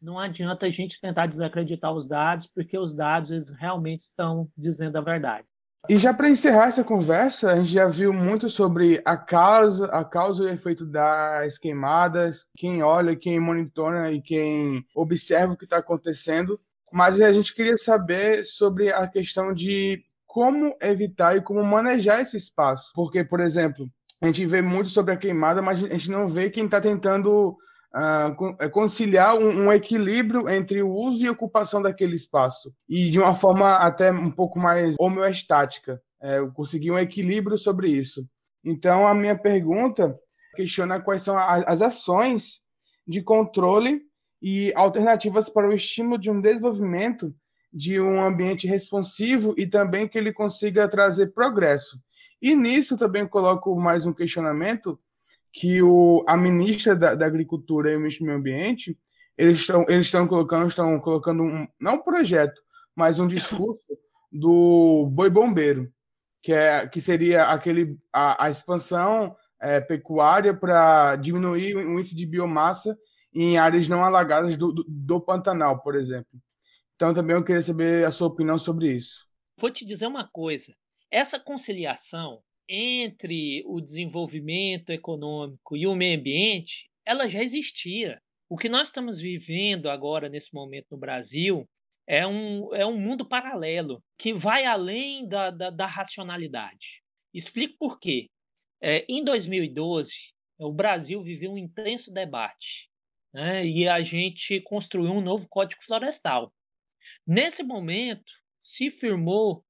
não 0.00 0.18
adianta 0.18 0.64
a 0.64 0.70
gente 0.70 0.98
tentar 0.98 1.26
desacreditar 1.26 1.92
os 1.92 2.08
dados, 2.08 2.46
porque 2.46 2.78
os 2.78 2.94
dados 2.94 3.32
eles 3.32 3.54
realmente 3.54 4.04
estão 4.04 4.50
dizendo 4.56 4.96
a 4.96 5.02
verdade. 5.02 5.46
E 5.88 5.96
já 5.98 6.12
para 6.12 6.28
encerrar 6.28 6.66
essa 6.66 6.82
conversa, 6.82 7.52
a 7.52 7.56
gente 7.56 7.70
já 7.70 7.86
viu 7.86 8.12
muito 8.12 8.48
sobre 8.48 9.00
a 9.04 9.16
causa, 9.16 9.86
a 9.86 10.04
causa 10.04 10.42
e 10.42 10.46
o 10.46 10.50
efeito 10.50 10.84
das 10.84 11.58
queimadas, 11.58 12.48
quem 12.56 12.82
olha, 12.82 13.14
quem 13.14 13.38
monitora 13.38 14.10
e 14.12 14.20
quem 14.20 14.84
observa 14.96 15.52
o 15.52 15.56
que 15.56 15.64
está 15.64 15.76
acontecendo. 15.76 16.58
Mas 16.92 17.20
a 17.20 17.32
gente 17.32 17.54
queria 17.54 17.76
saber 17.76 18.44
sobre 18.44 18.92
a 18.92 19.06
questão 19.06 19.54
de 19.54 20.02
como 20.26 20.76
evitar 20.82 21.36
e 21.36 21.40
como 21.40 21.62
manejar 21.62 22.20
esse 22.20 22.36
espaço. 22.36 22.90
Porque, 22.92 23.22
por 23.22 23.38
exemplo, 23.38 23.88
a 24.20 24.26
gente 24.26 24.44
vê 24.44 24.60
muito 24.60 24.88
sobre 24.88 25.14
a 25.14 25.16
queimada, 25.16 25.62
mas 25.62 25.84
a 25.84 25.88
gente 25.88 26.10
não 26.10 26.26
vê 26.26 26.50
quem 26.50 26.64
está 26.64 26.80
tentando 26.80 27.56
uh, 27.96 28.70
conciliar 28.70 29.36
um, 29.36 29.66
um, 29.66 29.72
equilíbrio 29.72 30.48
entre 30.48 30.82
o 30.82 30.92
uso 30.92 31.24
e 31.24 31.30
ocupação 31.30 31.80
daquele 31.80 32.14
espaço 32.14 32.74
e 32.88 33.10
de 33.10 33.18
uma 33.18 33.34
forma 33.34 33.76
até 33.76 34.12
um 34.12 34.30
pouco 34.30 34.58
mais 34.58 34.96
homeostática, 35.00 36.00
é, 36.20 36.40
conseguir 36.54 36.90
um 36.90 36.98
equilíbrio 36.98 37.56
sobre 37.56 37.88
isso. 37.88 38.28
Então, 38.64 39.06
a 39.06 39.14
minha 39.14 39.38
pergunta 39.38 40.18
questiona 40.54 41.00
quais 41.00 41.22
são 41.22 41.38
as 41.38 41.80
ações 41.80 42.60
de 43.06 43.22
controle 43.22 44.02
e 44.42 44.72
alternativas 44.74 45.48
para 45.48 45.68
o 45.68 45.72
estímulo 45.72 46.18
de 46.18 46.30
um 46.30 46.40
desenvolvimento 46.40 47.34
de 47.72 48.00
um 48.00 48.22
ambiente 48.22 48.66
responsivo 48.66 49.54
e 49.56 49.66
também 49.66 50.08
que 50.08 50.16
ele 50.16 50.32
consiga 50.32 50.88
trazer 50.88 51.32
progresso. 51.32 51.98
E 52.40 52.54
nisso 52.54 52.96
também 52.96 53.26
coloco 53.26 53.78
mais 53.78 54.06
um 54.06 54.12
questionamento 54.12 54.98
que 55.56 55.82
o, 55.82 56.22
a 56.28 56.36
ministra 56.36 56.94
da, 56.94 57.14
da 57.14 57.24
Agricultura 57.24 57.90
e 57.90 57.96
o 57.96 57.98
ministro 57.98 58.24
do 58.24 58.26
Meio 58.26 58.38
Ambiente 58.38 58.98
eles 59.38 59.60
estão 59.60 59.86
eles 59.88 60.04
estão 60.04 60.28
colocando 60.28 60.66
estão 60.66 61.00
colocando 61.00 61.42
um, 61.42 61.66
não 61.80 61.94
um 61.94 62.02
projeto, 62.02 62.60
mas 62.94 63.18
um 63.18 63.26
discurso 63.26 63.80
do 64.30 65.08
boi 65.10 65.30
bombeiro, 65.30 65.90
que 66.42 66.52
é 66.52 66.86
que 66.86 67.00
seria 67.00 67.46
aquele 67.46 67.98
a, 68.12 68.44
a 68.44 68.50
expansão 68.50 69.34
é, 69.58 69.80
pecuária 69.80 70.52
para 70.52 71.16
diminuir 71.16 71.74
o 71.74 71.98
índice 71.98 72.14
de 72.14 72.26
biomassa 72.26 72.94
em 73.32 73.56
áreas 73.56 73.88
não 73.88 74.04
alagadas 74.04 74.58
do, 74.58 74.72
do, 74.72 74.84
do 74.86 75.20
Pantanal, 75.22 75.82
por 75.82 75.94
exemplo. 75.94 76.38
Então 76.96 77.14
também 77.14 77.34
eu 77.34 77.44
queria 77.44 77.62
saber 77.62 78.04
a 78.04 78.10
sua 78.10 78.28
opinião 78.28 78.58
sobre 78.58 78.92
isso. 78.92 79.26
Vou 79.58 79.70
te 79.70 79.86
dizer 79.86 80.06
uma 80.06 80.28
coisa. 80.28 80.74
Essa 81.10 81.40
conciliação 81.40 82.42
entre 82.68 83.62
o 83.66 83.80
desenvolvimento 83.80 84.90
econômico 84.90 85.76
e 85.76 85.86
o 85.86 85.94
meio 85.94 86.18
ambiente, 86.18 86.90
ela 87.04 87.28
já 87.28 87.42
existia. 87.42 88.20
O 88.48 88.56
que 88.56 88.68
nós 88.68 88.88
estamos 88.88 89.18
vivendo 89.18 89.88
agora, 89.88 90.28
nesse 90.28 90.54
momento 90.54 90.86
no 90.90 90.98
Brasil, 90.98 91.68
é 92.06 92.26
um, 92.26 92.72
é 92.74 92.86
um 92.86 92.98
mundo 92.98 93.26
paralelo 93.26 94.02
que 94.16 94.32
vai 94.32 94.64
além 94.64 95.26
da, 95.26 95.50
da, 95.50 95.70
da 95.70 95.86
racionalidade. 95.86 97.02
Explico 97.34 97.76
por 97.78 97.98
quê. 97.98 98.28
É, 98.80 99.04
em 99.08 99.24
2012, 99.24 100.32
o 100.58 100.72
Brasil 100.72 101.22
viveu 101.22 101.52
um 101.52 101.58
intenso 101.58 102.12
debate 102.12 102.88
né, 103.32 103.66
e 103.66 103.88
a 103.88 104.00
gente 104.00 104.60
construiu 104.60 105.12
um 105.12 105.20
novo 105.20 105.48
Código 105.48 105.82
Florestal. 105.84 106.52
Nesse 107.26 107.62
momento, 107.62 108.32
se 108.60 108.90
firmou 108.90 109.64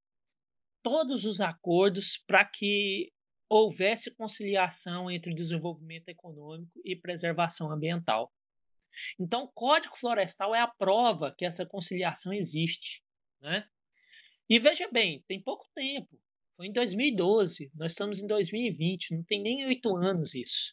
todos 0.87 1.25
os 1.25 1.41
acordos 1.41 2.23
para 2.29 2.45
que 2.45 3.13
houvesse 3.49 4.09
conciliação 4.15 5.11
entre 5.11 5.35
desenvolvimento 5.35 6.09
econômico 6.09 6.81
e 6.85 6.95
preservação 6.95 7.73
ambiental. 7.73 8.33
Então, 9.19 9.43
o 9.43 9.49
Código 9.49 9.99
Florestal 9.99 10.55
é 10.55 10.61
a 10.61 10.69
prova 10.69 11.35
que 11.37 11.45
essa 11.45 11.67
conciliação 11.67 12.33
existe. 12.33 13.03
Né? 13.41 13.67
E 14.49 14.61
veja 14.61 14.89
bem, 14.93 15.25
tem 15.27 15.43
pouco 15.43 15.67
tempo. 15.75 16.21
Foi 16.57 16.69
em 16.69 16.73
2012, 16.73 17.73
nós 17.75 17.91
estamos 17.91 18.21
em 18.21 18.27
2020, 18.29 19.17
não 19.17 19.25
tem 19.25 19.43
nem 19.43 19.67
oito 19.67 19.97
anos 19.97 20.37
isso. 20.37 20.73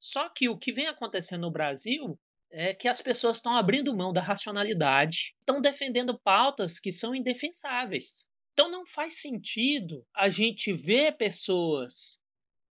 Só 0.00 0.30
que 0.30 0.48
o 0.48 0.56
que 0.56 0.72
vem 0.72 0.86
acontecendo 0.86 1.42
no 1.42 1.50
Brasil 1.50 2.18
é 2.50 2.72
que 2.72 2.88
as 2.88 3.02
pessoas 3.02 3.36
estão 3.36 3.54
abrindo 3.54 3.94
mão 3.94 4.14
da 4.14 4.22
racionalidade, 4.22 5.36
estão 5.40 5.60
defendendo 5.60 6.18
pautas 6.18 6.80
que 6.80 6.90
são 6.90 7.14
indefensáveis. 7.14 8.34
Então 8.58 8.70
não 8.70 8.86
faz 8.86 9.20
sentido 9.20 10.02
a 10.14 10.30
gente 10.30 10.72
ver 10.72 11.18
pessoas 11.18 12.22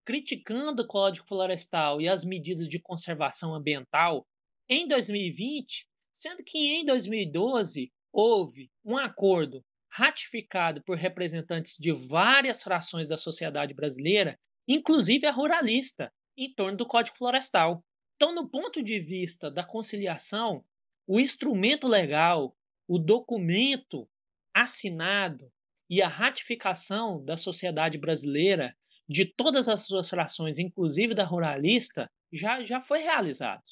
criticando 0.04 0.82
o 0.82 0.88
Código 0.88 1.28
Florestal 1.28 2.02
e 2.02 2.10
as 2.10 2.26
medidas 2.26 2.68
de 2.68 2.80
conservação 2.80 3.54
ambiental 3.54 4.26
em 4.68 4.88
2020, 4.88 5.88
sendo 6.12 6.44
que 6.44 6.58
em 6.58 6.84
2012 6.84 7.94
houve 8.12 8.72
um 8.84 8.98
acordo 8.98 9.64
ratificado 9.92 10.84
por 10.84 10.98
representantes 10.98 11.78
de 11.78 11.92
várias 11.92 12.64
frações 12.64 13.08
da 13.08 13.16
sociedade 13.16 13.76
brasileira, 13.76 14.40
inclusive 14.68 15.28
a 15.28 15.32
ruralista, 15.32 16.12
em 16.36 16.52
torno 16.52 16.80
do 16.80 16.88
Código 16.88 17.16
Florestal. 17.16 17.86
Então, 18.16 18.34
no 18.34 18.50
ponto 18.50 18.82
de 18.82 19.00
vista 19.00 19.52
da 19.52 19.64
conciliação, 19.64 20.66
o 21.06 21.20
instrumento 21.20 21.88
legal, 21.88 22.58
o 22.88 22.98
documento 22.98 24.10
assinado 24.52 25.54
e 25.90 26.02
a 26.02 26.08
ratificação 26.08 27.24
da 27.24 27.38
sociedade 27.38 27.98
brasileira 27.98 28.76
de 29.08 29.26
todas 29.26 29.70
as 29.70 29.86
suas 29.86 30.10
frações, 30.10 30.58
inclusive 30.58 31.14
da 31.14 31.24
ruralista, 31.24 32.10
já, 32.34 32.64
já 32.64 32.80
foi 32.80 33.00
realizado. 33.00 33.64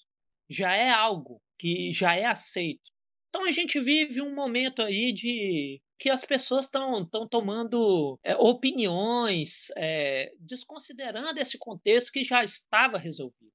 Já 0.49 0.75
é 0.75 0.89
algo 0.89 1.41
que 1.57 1.91
já 1.91 2.15
é 2.15 2.25
aceito. 2.25 2.91
Então 3.29 3.45
a 3.45 3.51
gente 3.51 3.79
vive 3.79 4.21
um 4.21 4.35
momento 4.35 4.81
aí 4.81 5.11
de 5.11 5.81
que 5.97 6.09
as 6.09 6.23
pessoas 6.23 6.65
estão 6.65 7.07
tomando 7.27 8.19
é, 8.23 8.35
opiniões, 8.35 9.71
é, 9.75 10.31
desconsiderando 10.39 11.39
esse 11.39 11.57
contexto 11.57 12.11
que 12.11 12.23
já 12.23 12.43
estava 12.43 12.97
resolvido. 12.97 13.53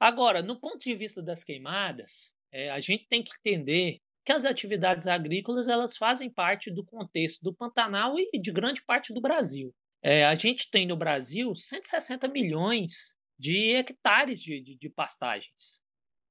Agora, 0.00 0.42
no 0.42 0.58
ponto 0.58 0.78
de 0.78 0.94
vista 0.94 1.22
das 1.22 1.44
queimadas, 1.44 2.34
é, 2.50 2.70
a 2.70 2.80
gente 2.80 3.06
tem 3.06 3.22
que 3.22 3.32
entender 3.38 4.00
que 4.24 4.32
as 4.32 4.44
atividades 4.44 5.06
agrícolas 5.06 5.68
elas 5.68 5.96
fazem 5.96 6.30
parte 6.30 6.70
do 6.70 6.84
contexto 6.84 7.42
do 7.42 7.54
Pantanal 7.54 8.14
e 8.18 8.38
de 8.38 8.50
grande 8.50 8.82
parte 8.82 9.12
do 9.12 9.20
Brasil. 9.20 9.74
É, 10.02 10.24
a 10.24 10.34
gente 10.34 10.70
tem 10.70 10.86
no 10.86 10.96
Brasil 10.96 11.54
160 11.54 12.28
milhões 12.28 13.14
de 13.38 13.74
hectares 13.74 14.40
de, 14.40 14.60
de, 14.60 14.76
de 14.76 14.88
pastagens 14.88 15.82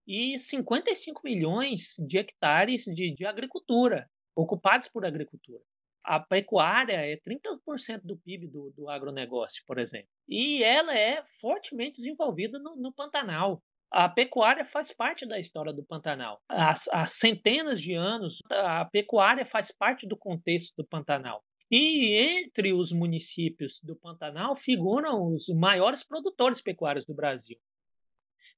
e 0.07 0.37
55 0.37 1.21
milhões 1.23 1.95
de 1.99 2.17
hectares 2.17 2.85
de, 2.85 3.13
de 3.13 3.25
agricultura, 3.25 4.09
ocupados 4.35 4.87
por 4.87 5.05
agricultura. 5.05 5.63
A 6.03 6.19
pecuária 6.19 6.97
é 6.97 7.15
30% 7.15 8.01
do 8.03 8.17
PIB 8.17 8.47
do, 8.47 8.71
do 8.71 8.89
agronegócio, 8.89 9.63
por 9.65 9.79
exemplo. 9.79 10.09
E 10.27 10.61
ela 10.61 10.93
é 10.97 11.23
fortemente 11.39 11.97
desenvolvida 11.97 12.59
no, 12.59 12.75
no 12.75 12.91
Pantanal. 12.91 13.63
A 13.93 14.09
pecuária 14.09 14.65
faz 14.65 14.91
parte 14.91 15.23
da 15.23 15.37
história 15.37 15.71
do 15.71 15.83
Pantanal. 15.83 16.41
Há, 16.49 16.73
há 16.91 17.05
centenas 17.05 17.79
de 17.79 17.93
anos, 17.93 18.39
a 18.49 18.85
pecuária 18.85 19.45
faz 19.45 19.71
parte 19.71 20.07
do 20.07 20.17
contexto 20.17 20.73
do 20.75 20.83
Pantanal. 20.83 21.45
E 21.69 22.15
entre 22.15 22.73
os 22.73 22.91
municípios 22.91 23.79
do 23.83 23.95
Pantanal 23.95 24.55
figuram 24.55 25.31
os 25.31 25.47
maiores 25.49 26.03
produtores 26.03 26.59
pecuários 26.59 27.05
do 27.05 27.13
Brasil. 27.13 27.55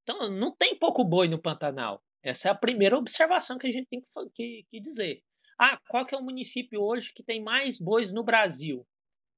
Então, 0.03 0.29
não 0.29 0.55
tem 0.55 0.79
pouco 0.79 1.03
boi 1.03 1.27
no 1.27 1.41
Pantanal. 1.41 2.01
Essa 2.23 2.47
é 2.47 2.51
a 2.51 2.55
primeira 2.55 2.97
observação 2.97 3.57
que 3.57 3.67
a 3.67 3.71
gente 3.71 3.87
tem 3.89 4.01
que, 4.01 4.29
que, 4.33 4.65
que 4.71 4.79
dizer. 4.79 5.21
Ah, 5.59 5.77
qual 5.89 6.05
que 6.05 6.15
é 6.15 6.17
o 6.17 6.23
município 6.23 6.81
hoje 6.81 7.11
que 7.13 7.21
tem 7.21 7.43
mais 7.43 7.77
bois 7.77 8.09
no 8.09 8.23
Brasil? 8.23 8.87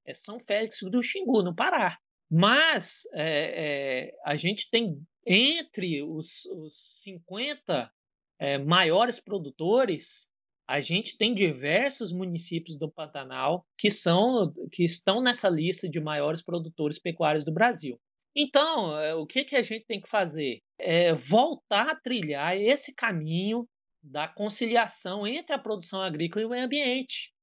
É 0.06 0.14
São 0.14 0.40
Félix 0.40 0.78
do 0.84 1.02
Xingu, 1.02 1.42
no 1.42 1.56
Pará. 1.56 1.98
Mas 2.30 3.08
é, 3.14 4.10
é, 4.10 4.14
a 4.24 4.36
gente 4.36 4.70
tem 4.70 5.02
entre 5.28 6.02
os, 6.02 6.46
os 6.46 7.02
50 7.02 7.92
é, 8.40 8.58
maiores 8.58 9.20
produtores, 9.20 10.30
a 10.66 10.80
gente 10.80 11.18
tem 11.18 11.34
diversos 11.34 12.14
municípios 12.14 12.78
do 12.78 12.90
Pantanal 12.90 13.66
que 13.78 13.92
são 13.92 14.54
que 14.72 14.84
estão 14.84 15.22
nessa 15.22 15.50
lista 15.50 15.88
de 15.88 16.00
maiores 16.00 16.42
produtores 16.42 16.98
pecuários 16.98 17.44
do 17.44 17.54
Brasil. 17.54 18.00
Então, 18.36 18.98
é, 19.00 19.16
o 19.16 19.26
que, 19.26 19.44
que 19.44 19.56
a 19.56 19.62
gente 19.62 19.86
tem 19.86 20.00
que 20.00 20.10
fazer? 20.10 20.60
É 20.80 21.14
voltar 21.14 21.90
a 21.90 21.96
trilhar 21.96 22.56
esse 22.56 22.94
caminho 22.94 23.68
da 24.02 24.28
conciliação 24.28 25.28
entre 25.28 25.56
a 25.56 25.60
produção 25.60 26.02
agrícola 26.02 26.44
e 26.44 26.46
o 26.46 26.50
meio 26.50 26.66
ambiente 26.66 27.34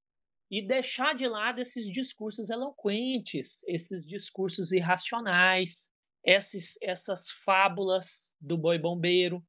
e 0.51 0.63
deixar 0.63 1.15
de 1.15 1.27
lado 1.27 1.61
esses 1.61 1.85
discursos 1.87 2.49
eloquentes, 2.49 3.65
esses 3.67 4.07
discursos 4.07 4.71
irracionais, 4.71 5.91
esses, 6.25 6.79
essas 6.83 7.31
fábulas 7.31 8.35
do 8.41 8.57
boi 8.57 8.79
bombeiro, 8.79 9.45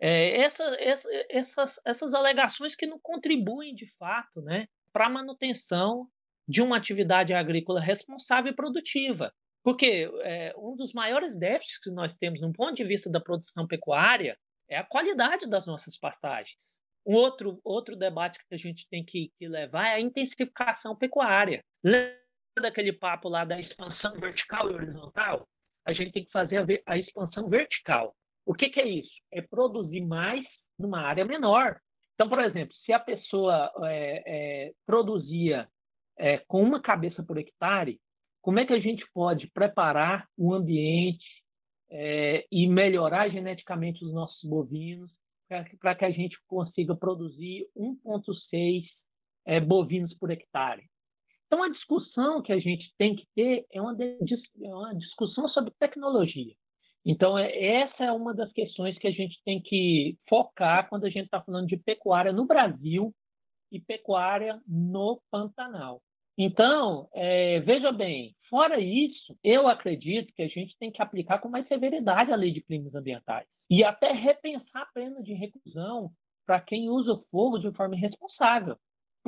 é, 0.00 0.40
essa, 0.42 0.64
essa, 0.78 1.08
essas, 1.28 1.80
essas 1.84 2.14
alegações 2.14 2.76
que 2.76 2.86
não 2.86 2.98
contribuem 3.00 3.74
de 3.74 3.86
fato 3.86 4.40
né, 4.42 4.68
para 4.92 5.06
a 5.06 5.10
manutenção 5.10 6.08
de 6.46 6.62
uma 6.62 6.76
atividade 6.76 7.34
agrícola 7.34 7.80
responsável 7.80 8.52
e 8.52 8.56
produtiva. 8.56 9.32
Porque 9.62 10.10
é, 10.22 10.54
um 10.56 10.76
dos 10.76 10.92
maiores 10.92 11.36
déficits 11.36 11.78
que 11.78 11.90
nós 11.90 12.16
temos 12.16 12.40
no 12.40 12.52
ponto 12.52 12.74
de 12.74 12.84
vista 12.84 13.10
da 13.10 13.20
produção 13.20 13.66
pecuária 13.66 14.38
é 14.68 14.78
a 14.78 14.84
qualidade 14.84 15.48
das 15.48 15.66
nossas 15.66 15.98
pastagens. 15.98 16.80
Um 17.04 17.14
outro, 17.14 17.60
outro 17.64 17.96
debate 17.96 18.38
que 18.38 18.54
a 18.54 18.56
gente 18.56 18.86
tem 18.88 19.04
que, 19.04 19.32
que 19.38 19.48
levar 19.48 19.88
é 19.88 19.94
a 19.94 20.00
intensificação 20.00 20.94
pecuária. 20.94 21.64
Lembra 21.82 22.18
daquele 22.60 22.92
papo 22.92 23.28
lá 23.28 23.44
da 23.44 23.58
expansão 23.58 24.14
vertical 24.16 24.70
e 24.70 24.74
horizontal? 24.74 25.48
A 25.88 25.92
gente 25.94 26.12
tem 26.12 26.22
que 26.22 26.30
fazer 26.30 26.58
a, 26.58 26.92
a 26.92 26.98
expansão 26.98 27.48
vertical. 27.48 28.14
O 28.44 28.52
que, 28.52 28.68
que, 28.68 28.78
é 28.78 28.86
isso? 28.86 29.22
É 29.32 29.40
produzir 29.40 30.02
mais 30.02 30.46
numa 30.78 31.00
área 31.00 31.24
menor. 31.24 31.80
Então, 32.14 32.28
por 32.28 32.40
exemplo, 32.40 32.74
se 32.84 32.92
a 32.92 33.00
pessoa 33.00 33.72
é, 33.84 34.66
é, 34.66 34.72
produzia 34.84 35.66
é, 36.18 36.36
com 36.46 36.62
uma 36.62 36.82
cabeça 36.82 37.22
por 37.22 37.38
hectare, 37.38 37.98
como 38.42 38.58
é 38.58 38.66
que 38.66 38.74
a 38.74 38.78
gente 38.78 39.02
pode 39.14 39.50
preparar 39.50 40.28
o 40.36 40.52
ambiente 40.52 41.24
é, 41.90 42.46
e 42.52 42.68
melhorar 42.68 43.30
geneticamente 43.30 44.04
os 44.04 44.12
nossos 44.12 44.44
bovinos 44.44 45.10
para 45.80 45.94
que 45.94 46.04
a 46.04 46.10
gente 46.10 46.36
consiga 46.46 46.94
produzir 46.94 47.66
1,6 47.74 48.84
é, 49.46 49.58
bovinos 49.58 50.12
por 50.18 50.30
hectare? 50.30 50.86
Então, 51.48 51.62
a 51.62 51.70
discussão 51.70 52.42
que 52.42 52.52
a 52.52 52.60
gente 52.60 52.92
tem 52.98 53.16
que 53.16 53.26
ter 53.34 53.66
é 53.72 53.80
uma, 53.80 53.96
é 54.00 54.74
uma 54.74 54.94
discussão 54.94 55.48
sobre 55.48 55.72
tecnologia. 55.78 56.54
Então, 57.06 57.38
é, 57.38 57.50
essa 57.80 58.04
é 58.04 58.12
uma 58.12 58.34
das 58.34 58.52
questões 58.52 58.98
que 58.98 59.06
a 59.06 59.10
gente 59.10 59.40
tem 59.46 59.60
que 59.60 60.18
focar 60.28 60.88
quando 60.90 61.06
a 61.06 61.10
gente 61.10 61.24
está 61.24 61.40
falando 61.40 61.66
de 61.66 61.78
pecuária 61.78 62.32
no 62.32 62.44
Brasil 62.44 63.14
e 63.72 63.80
pecuária 63.80 64.60
no 64.68 65.22
Pantanal. 65.30 66.02
Então, 66.36 67.08
é, 67.14 67.60
veja 67.60 67.90
bem, 67.90 68.36
fora 68.50 68.78
isso, 68.78 69.34
eu 69.42 69.66
acredito 69.66 70.32
que 70.34 70.42
a 70.42 70.48
gente 70.48 70.76
tem 70.78 70.92
que 70.92 71.00
aplicar 71.00 71.38
com 71.38 71.48
mais 71.48 71.66
severidade 71.66 72.30
a 72.30 72.36
lei 72.36 72.52
de 72.52 72.60
crimes 72.60 72.94
ambientais 72.94 73.46
e 73.70 73.82
até 73.82 74.12
repensar 74.12 74.82
a 74.82 74.92
pena 74.92 75.22
de 75.22 75.32
reclusão 75.32 76.12
para 76.46 76.60
quem 76.60 76.90
usa 76.90 77.14
o 77.14 77.24
fogo 77.30 77.58
de 77.58 77.72
forma 77.72 77.96
irresponsável. 77.96 78.76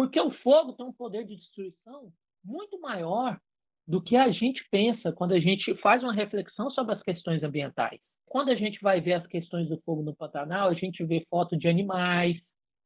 Porque 0.00 0.18
o 0.18 0.30
fogo 0.30 0.72
tem 0.72 0.86
um 0.86 0.94
poder 0.94 1.26
de 1.26 1.36
destruição 1.36 2.10
muito 2.42 2.80
maior 2.80 3.38
do 3.86 4.02
que 4.02 4.16
a 4.16 4.30
gente 4.30 4.66
pensa 4.70 5.12
quando 5.12 5.32
a 5.32 5.38
gente 5.38 5.74
faz 5.74 6.02
uma 6.02 6.14
reflexão 6.14 6.70
sobre 6.70 6.94
as 6.94 7.02
questões 7.02 7.42
ambientais. 7.42 8.00
Quando 8.24 8.48
a 8.48 8.54
gente 8.54 8.80
vai 8.80 9.02
ver 9.02 9.12
as 9.12 9.26
questões 9.26 9.68
do 9.68 9.78
fogo 9.82 10.02
no 10.02 10.16
Pantanal, 10.16 10.70
a 10.70 10.74
gente 10.74 11.04
vê 11.04 11.26
foto 11.28 11.54
de 11.54 11.68
animais, 11.68 12.40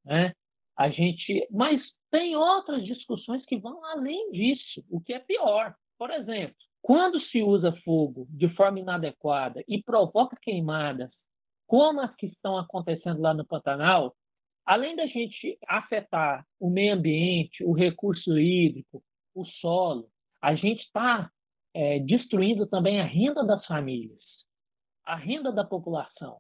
né? 0.05 0.33
A 0.77 0.91
gente, 0.91 1.47
mas 1.53 1.81
tem 2.11 2.35
outras 2.35 2.85
discussões 2.85 3.47
que 3.47 3.59
vão 3.59 3.85
além 3.85 4.33
disso, 4.33 4.85
o 4.91 5.01
que 5.01 5.13
é 5.13 5.21
pior. 5.21 5.73
Por 5.97 6.11
exemplo, 6.11 6.57
quando 6.83 7.21
se 7.21 7.41
usa 7.45 7.81
fogo 7.85 8.27
de 8.29 8.49
forma 8.57 8.81
inadequada 8.81 9.63
e 9.69 9.81
provoca 9.81 10.37
queimadas, 10.43 11.13
como 11.69 12.01
as 12.01 12.13
que 12.17 12.27
estão 12.27 12.59
acontecendo 12.59 13.23
lá 13.23 13.33
no 13.33 13.47
Pantanal, 13.47 14.17
além 14.65 14.97
da 14.97 15.07
gente 15.07 15.59
afetar 15.69 16.47
o 16.59 16.71
meio 16.71 16.95
ambiente, 16.95 17.65
o 17.65 17.73
recurso 17.73 18.39
hídrico, 18.39 19.03
o 19.35 19.45
solo, 19.45 20.09
a 20.41 20.55
gente 20.55 20.83
está 20.83 21.31
é, 21.75 21.99
destruindo 21.99 22.67
também 22.67 23.01
a 23.01 23.05
renda 23.05 23.45
das 23.45 23.65
famílias, 23.67 24.23
a 25.05 25.17
renda 25.17 25.53
da 25.53 25.65
população, 25.65 26.39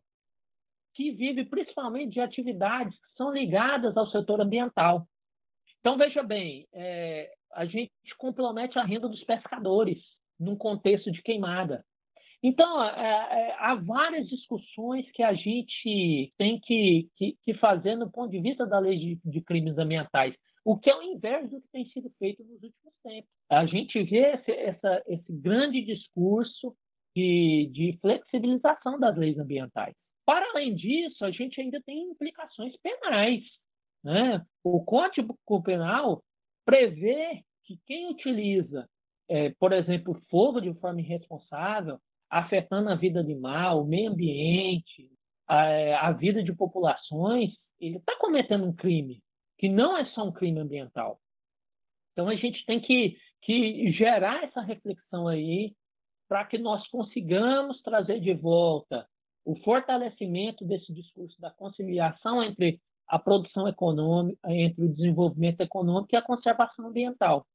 que 0.95 1.11
vive 1.11 1.45
principalmente 1.45 2.13
de 2.13 2.21
atividades 2.21 2.95
que 2.95 3.13
são 3.17 3.33
ligadas 3.33 3.97
ao 3.97 4.09
setor 4.09 4.41
ambiental. 4.41 5.07
Então, 5.81 5.99
veja 5.99 6.23
bem, 6.23 6.67
é, 6.73 7.31
a 7.53 7.67
gente 7.67 7.93
compromete 8.17 8.79
a 8.79 8.85
renda 8.85 9.09
dos 9.09 9.23
pescadores 9.25 9.99
num 10.39 10.57
contexto 10.57 11.11
de 11.11 11.23
queimada. 11.23 11.85
Então, 12.47 12.85
é, 12.85 12.91
é, 12.91 13.57
há 13.59 13.75
várias 13.75 14.29
discussões 14.29 15.11
que 15.13 15.23
a 15.23 15.33
gente 15.33 16.31
tem 16.37 16.61
que, 16.61 17.09
que, 17.17 17.39
que, 17.43 17.55
fazer 17.55 17.97
no 17.97 18.11
ponto 18.11 18.31
de 18.31 18.39
vista 18.39 18.67
da 18.67 18.79
lei 18.79 18.99
de, 18.99 19.21
de 19.25 19.41
crimes 19.41 19.79
ambientais 19.79 20.35
o 20.63 20.79
que 20.79 20.91
é 20.91 20.95
o 20.95 21.03
inverso 21.03 21.49
do 21.49 21.61
que 21.63 21.69
tem 21.69 21.89
sido 21.89 22.11
feito 22.19 22.43
nos 22.45 22.63
últimos 22.63 22.95
tempos. 23.03 23.31
A 23.51 23.65
gente 23.65 24.03
vê 24.03 24.33
esse, 24.33 24.51
essa, 24.51 25.03
esse 25.07 25.33
grande 25.33 25.83
discurso 25.83 26.77
de, 27.17 27.71
de 27.73 27.99
flexibilização 28.01 28.99
das 28.99 29.17
leis 29.17 29.39
ambientais. 29.39 29.95
Para 30.27 30.47
além 30.51 30.75
disso, 30.75 31.25
a 31.25 31.31
gente 31.31 31.61
ainda 31.61 31.81
tem 31.83 32.11
implicações 32.11 32.75
penais. 32.79 33.43
Né? 34.03 34.45
O 34.63 34.83
Código 34.85 35.39
Penal 35.63 36.23
prevê 36.65 37.43
que 37.65 37.79
quem 37.87 38.11
utiliza, 38.11 38.89
é, 39.29 39.51
por 39.59 39.73
exemplo, 39.73 40.15
fogo 40.31 40.61
de 40.61 40.73
forma 40.81 41.01
irresponsável, 41.01 41.99
afetando 42.35 42.91
a 42.91 42.97
vida 42.97 43.21
animal, 43.21 43.83
o 43.83 43.87
meio 43.87 44.11
ambiente, 44.11 45.09
a, 45.47 46.09
a 46.09 46.13
vida 46.13 46.43
de 46.43 46.53
populações, 46.53 47.53
ele 47.81 47.99
está 47.99 48.17
cometendo 48.19 48.65
um 48.65 48.73
crime 48.73 49.23
que 49.57 49.69
não 49.69 49.97
é 49.97 50.05
só 50.07 50.25
um 50.25 50.33
crime 50.33 50.59
ambiental. 50.59 51.21
Então 52.13 52.29
a 52.29 52.35
gente 52.35 52.67
tem 52.67 52.81
que, 52.81 53.17
que 53.41 53.93
gerar 53.93 54.43
essa 54.43 54.61
reflexão 54.61 55.29
aí 55.29 55.77
para 56.29 56.45
que 56.45 56.59
nós 56.59 56.85
consigamos 56.89 57.81
trazer 57.83 58.19
de 58.19 58.35
volta 58.35 59.07
o 59.45 59.55
fortalecimento 59.61 60.65
desse 60.65 60.93
discurso 60.93 61.41
da 61.41 61.53
conciliação 61.53 62.43
entre 62.43 62.81
a 63.07 63.17
produção 63.17 63.69
econômica, 63.69 64.41
entre 64.51 64.87
o 64.87 64.93
desenvolvimento 64.93 65.61
econômico 65.61 66.13
e 66.13 66.17
a 66.17 66.23
conservação 66.23 66.89
ambiental. 66.89 67.47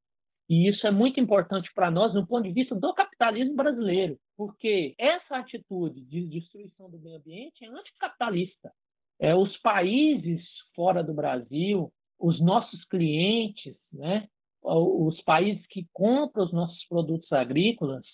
E 0.48 0.70
isso 0.70 0.88
é 0.88 0.92
muito 0.92 1.20
importante 1.20 1.70
para 1.76 1.92
nós 1.92 2.14
no 2.14 2.26
ponto 2.26 2.44
de 2.44 2.54
vista 2.54 2.76
do 2.76 2.94
capitalismo 2.94 3.56
brasileiro, 3.56 4.18
porque 4.40 4.96
essa 4.98 5.36
atitude 5.36 6.00
de 6.06 6.26
destruição 6.30 6.90
do 6.90 6.98
meio 6.98 7.18
ambiente 7.18 7.66
é 7.66 7.68
anticapitalista. 7.68 8.72
É, 9.20 9.36
os 9.36 9.58
países 9.58 10.42
fora 10.74 11.04
do 11.04 11.14
Brasil, 11.14 11.92
os 12.18 12.40
nossos 12.40 12.86
clientes, 12.86 13.76
né, 13.92 14.30
os 14.64 15.22
países 15.24 15.66
que 15.68 15.86
compram 15.92 16.46
os 16.46 16.54
nossos 16.54 16.82
produtos 16.88 17.30
agrícolas, 17.34 18.06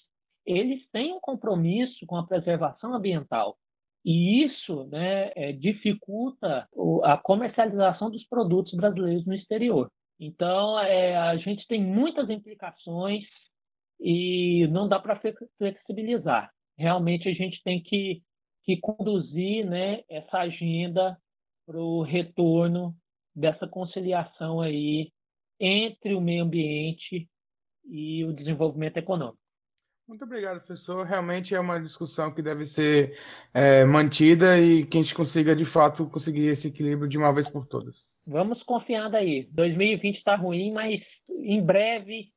eles 0.48 0.82
têm 0.90 1.14
um 1.14 1.20
compromisso 1.20 2.08
com 2.08 2.18
a 2.18 2.26
preservação 2.26 2.96
ambiental. 2.96 3.56
E 4.04 4.44
isso 4.46 4.86
né, 4.86 5.32
é, 5.36 5.52
dificulta 5.52 6.68
a 7.04 7.18
comercialização 7.18 8.10
dos 8.10 8.26
produtos 8.28 8.74
brasileiros 8.74 9.28
no 9.28 9.36
exterior. 9.36 9.92
Então, 10.20 10.80
é, 10.80 11.16
a 11.16 11.38
gente 11.38 11.68
tem 11.68 11.84
muitas 11.84 12.32
implicações 12.32 13.26
e 14.00 14.68
não 14.68 14.88
dá 14.88 15.00
para 15.00 15.20
flexibilizar. 15.58 16.52
Realmente, 16.78 17.30
a 17.30 17.34
gente 17.34 17.62
tem 17.64 17.82
que, 17.82 18.22
que 18.64 18.78
conduzir 18.78 19.66
né, 19.66 20.04
essa 20.10 20.40
agenda 20.40 21.18
para 21.66 21.80
o 21.80 22.02
retorno 22.02 22.96
dessa 23.36 23.68
conciliação 23.68 24.62
aí 24.62 25.12
entre 25.60 26.14
o 26.14 26.22
meio 26.22 26.44
ambiente 26.44 27.30
e 27.86 28.24
o 28.26 28.34
desenvolvimento 28.34 28.98
econômico. 28.98 29.40
Muito 30.08 30.24
obrigado, 30.24 30.58
professor. 30.60 31.04
Realmente 31.04 31.56
é 31.56 31.60
uma 31.60 31.80
discussão 31.80 32.32
que 32.32 32.42
deve 32.42 32.68
ser 32.68 33.18
é, 33.52 33.84
mantida 33.84 34.60
e 34.60 34.86
que 34.86 35.00
a 35.00 35.02
gente 35.02 35.16
consiga, 35.16 35.56
de 35.56 35.66
fato, 35.66 36.08
conseguir 36.08 36.46
esse 36.46 36.68
equilíbrio 36.68 37.10
de 37.10 37.18
uma 37.18 37.34
vez 37.34 37.50
por 37.50 37.66
todas. 37.66 38.12
Vamos 38.26 38.62
confiar 38.64 39.10
daí. 39.10 39.48
2020 39.52 40.18
está 40.18 40.36
ruim, 40.36 40.72
mas 40.72 41.02
em 41.28 41.64
breve 41.64 42.32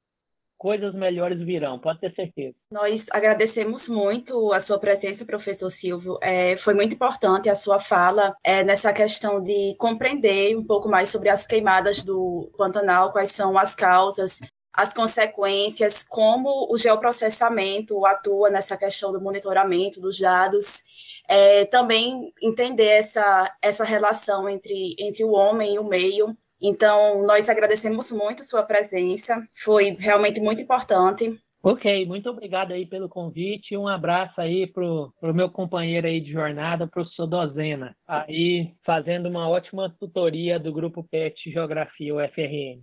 coisas 0.58 0.92
melhores 0.92 1.38
virão, 1.38 1.78
pode 1.78 2.00
ter 2.00 2.12
certeza. 2.14 2.54
Nós 2.70 3.06
agradecemos 3.12 3.88
muito 3.88 4.52
a 4.52 4.58
sua 4.58 4.78
presença, 4.78 5.24
professor 5.24 5.70
Silvio. 5.70 6.18
É, 6.20 6.56
foi 6.56 6.74
muito 6.74 6.94
importante 6.94 7.48
a 7.48 7.54
sua 7.54 7.78
fala 7.78 8.34
é, 8.42 8.64
nessa 8.64 8.92
questão 8.92 9.40
de 9.42 9.76
compreender 9.78 10.56
um 10.56 10.66
pouco 10.66 10.88
mais 10.88 11.08
sobre 11.08 11.28
as 11.28 11.46
queimadas 11.46 12.02
do 12.02 12.52
Pantanal, 12.58 13.12
quais 13.12 13.30
são 13.30 13.56
as 13.56 13.74
causas, 13.74 14.40
as 14.72 14.92
consequências, 14.92 16.02
como 16.02 16.66
o 16.70 16.76
geoprocessamento 16.76 18.04
atua 18.04 18.50
nessa 18.50 18.76
questão 18.76 19.12
do 19.12 19.20
monitoramento 19.20 20.00
dos 20.00 20.18
dados. 20.18 20.82
É, 21.30 21.66
também 21.66 22.32
entender 22.42 22.86
essa, 22.86 23.54
essa 23.60 23.84
relação 23.84 24.48
entre, 24.48 24.96
entre 24.98 25.22
o 25.24 25.32
homem 25.32 25.74
e 25.74 25.78
o 25.78 25.84
meio, 25.84 26.34
então, 26.60 27.26
nós 27.26 27.48
agradecemos 27.48 28.10
muito 28.12 28.44
sua 28.44 28.62
presença, 28.62 29.42
foi 29.54 29.96
realmente 29.98 30.40
muito 30.40 30.62
importante. 30.62 31.38
Ok, 31.62 32.06
muito 32.06 32.30
obrigado 32.30 32.72
aí 32.72 32.86
pelo 32.86 33.08
convite. 33.08 33.76
Um 33.76 33.88
abraço 33.88 34.40
aí 34.40 34.66
pro, 34.66 35.12
pro 35.20 35.34
meu 35.34 35.50
companheiro 35.50 36.06
aí 36.06 36.20
de 36.20 36.32
jornada, 36.32 36.86
professor 36.86 37.26
Dozena, 37.26 37.96
aí 38.06 38.72
fazendo 38.84 39.28
uma 39.28 39.48
ótima 39.48 39.92
tutoria 39.98 40.58
do 40.58 40.72
grupo 40.72 41.02
PET 41.02 41.50
Geografia 41.50 42.14
UFRN. 42.14 42.80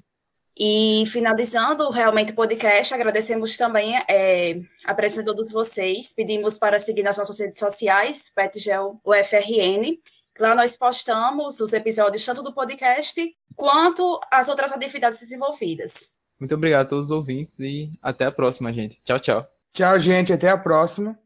E 0.58 1.04
finalizando 1.08 1.90
realmente 1.90 2.32
o 2.32 2.36
podcast, 2.36 2.94
agradecemos 2.94 3.58
também 3.58 3.98
é, 4.10 4.58
a 4.86 4.94
presença 4.94 5.22
de 5.22 5.26
todos 5.26 5.52
vocês. 5.52 6.14
Pedimos 6.14 6.58
para 6.58 6.80
seguir 6.80 7.04
nas 7.04 7.18
nossas 7.18 7.40
redes 7.40 7.60
sociais, 7.60 8.32
PetGel 8.34 9.00
UFRN. 9.06 9.98
Lá 10.40 10.54
nós 10.54 10.78
postamos 10.78 11.60
os 11.60 11.74
episódios 11.74 12.26
tanto 12.26 12.44
do 12.44 12.54
podcast 12.54 13.22
quanto 13.56 14.20
as 14.32 14.50
outras 14.50 14.72
atividades 14.72 15.20
desenvolvidas. 15.20 16.12
Muito 16.40 16.54
obrigado 16.56 16.86
a 16.86 16.90
todos 16.90 17.08
os 17.08 17.12
ouvintes 17.12 17.60
e 17.60 17.90
até 18.02 18.26
a 18.26 18.32
próxima, 18.32 18.74
gente. 18.74 19.00
Tchau, 19.04 19.20
tchau. 19.20 19.48
Tchau, 19.74 20.00
gente. 20.00 20.34
Até 20.34 20.50
a 20.50 20.58
próxima. 20.58 21.18